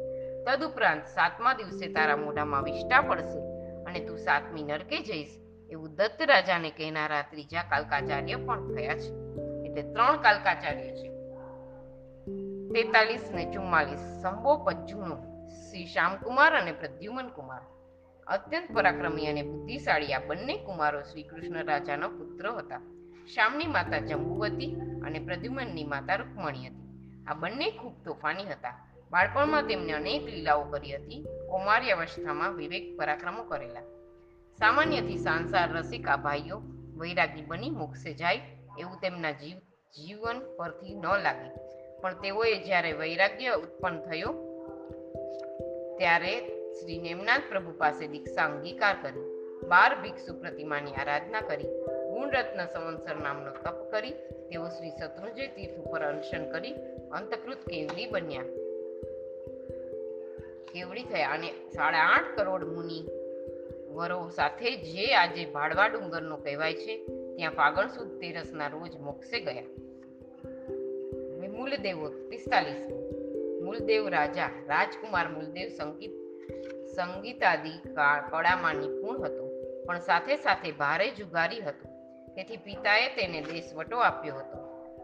[0.44, 3.40] તદુપરાંત સાતમા દિવસે તારા મોઢામાં વિષ્ટા પડશે
[3.84, 5.41] અને તું સાતમી નરકે જઈશ.
[5.72, 9.08] એવું દત્ત રાજાને કહેનારા ત્રીજા કાલકાચાર્ય પણ થયા છે.
[9.66, 11.08] એટલે ત્રણ કાલકાચાર્ય છે.
[12.72, 15.16] તેતાલીસ ને ચુમ્માલીસ સંભો પજ્જુનો
[15.48, 17.60] શ્રી શ્યામકુમાર અને પ્રદ્યુમન કુમાર.
[18.26, 22.78] અત્યંત પરાક્રમી અને બુદ્ધિશાળી આ બંને કુમારો શ્રી કૃષ્ણ રાજાનો પુત્ર હતા.
[23.34, 27.24] શ્યામની માતા જંબુવતી અને પ્રદ્યુમનની માતા રૂકમણી હતી.
[27.26, 28.88] આ બંને ખૂબ તોફાની હતા.
[29.10, 31.24] બાળપણમાં તેમને અનેક લીલાઓ કરી હતી.
[31.50, 34.01] કૌમાર્યાવસ્થામાં વિવેક પરાક્રમો કરેલા.
[34.58, 36.56] સામાન્યથી સાંસાર રસિક ભાઈઓ
[36.98, 38.40] વૈરાગી બની મોક્ષે જાય
[38.78, 39.56] એવું તેમના જીવ,
[39.94, 41.48] જીવન પરથી ન લાગે.
[42.00, 44.32] પણ તેઓએ જ્યારે વૈરાગ્ય ઉત્પન્ન થયો,
[45.98, 49.20] ત્યારે શ્રી નેમનાથ પ્રભુ પાસે દીક્ષા અંગીકાર કરી,
[49.68, 51.64] બાર ભિક્ષુ પ્રતિમાની આરાધના કરી,
[52.10, 54.10] ગુણરત્ન સંવત્સર નામનો તપ કરી,
[54.50, 56.72] તેઓ શ્રી શત્રુંજય તીર્થ ઉપર અનશન કરી,
[57.12, 58.42] અંતકૃત કેવડી બન્યા.
[60.72, 63.21] કેવડી થયા અને સાડા આઠ કરોડ મુનિ
[63.92, 69.62] વરો સાથે જે આજે ભાડવા ડુંગરનો કહેવાય છે, ત્યાં ફાગણ સુદ તેરસના રોજ મોક્ષે ગયા.
[71.48, 72.92] મૂલદેવો પિસ્તાલીસ
[73.62, 76.10] મૂલદેવ રાજા રાજકુમાર મૂલદેવ સંગીત,
[76.96, 77.70] સંગીતાદિ
[78.30, 79.50] કળામાં નિપુણ હતો,
[79.86, 81.88] પણ સાથે સાથે ભારે જુગારી હતો.
[82.34, 84.58] તેથી પિતાએ તેને દેશવટો આપ્યો હતો.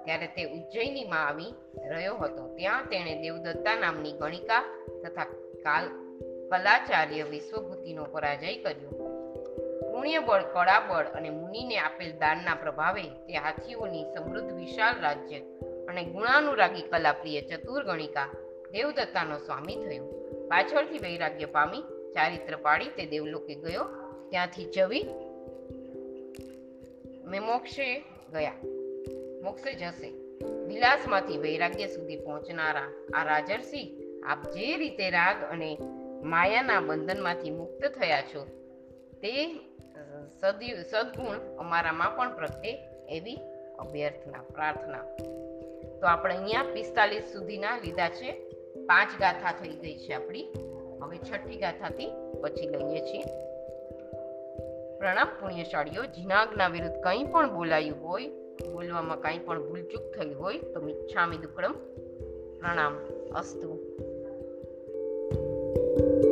[0.04, 1.54] ત્યારે તે ઉજ્જૈનીમાં આવી
[1.88, 2.56] રહ્યો હતો.
[2.56, 4.64] ત્યાં તેણે દેવદત્તા નામની ગણિકા
[5.04, 5.24] તથા
[5.62, 6.07] કાલ
[6.50, 9.08] કલાચાર્ય વિશ્વભૂતિનો પરાજય કર્યો.
[9.92, 15.38] પુણ્યબળ, કળાબળ અને મુનિને આપેલ દાનના પ્રભાવે તે હાથીઓની સમૃદ્ધ વિશાળ રાજ્ય
[15.88, 18.26] અને ગુણાનુરાગી કલાપ્રિય ચતુર ગણિકા
[18.72, 20.04] દેવદત્તાનો સ્વામી થયો.
[20.48, 21.82] પાછળથી વૈરાગ્ય પામી
[22.14, 23.84] ચારિત્ર પાડી તે દેવલોકે ગયો.
[24.30, 25.04] ત્યાંથી જવી
[27.24, 28.52] મેં મોક્ષે ગયા.
[29.42, 30.10] મોક્ષે જશે.
[30.66, 35.78] વિલાસમાંથી વૈરાગ્ય સુધી પહોંચનારા આ રાજર્ષિ આપ જે રીતે રાગ અને
[36.22, 38.44] માયાના બંધનમાંથી મુક્ત થયા છો.
[39.22, 39.54] તે
[40.40, 43.38] સદી સદગુણ અમારામાં પણ પ્રગટે એવી
[43.78, 45.02] અભ્યર્થના, પ્રાર્થના.
[46.00, 48.32] તો આપણે અહીંયા પિસ્તાલીસ સુધીના લીધા છે.
[48.86, 50.52] પાંચ ગાથા થઈ ગઈ છે આપણી.
[51.02, 52.12] હવે છઠ્ઠી ગાથાથી
[52.42, 53.22] પછી લઈએ છીએ.
[54.98, 58.28] પ્રણામ પુણ્યશાળીઓ, જીનાગના વિરુદ્ધ કંઈ પણ બોલાયું હોય,
[58.72, 61.72] બોલવામાં કંઈ પણ ભૂલચૂક થઈ હોય, તો મિચ્છામી દુક્કડમ
[62.60, 62.98] પ્રણામ,
[63.34, 63.87] અસ્તુ.
[65.98, 66.27] thank you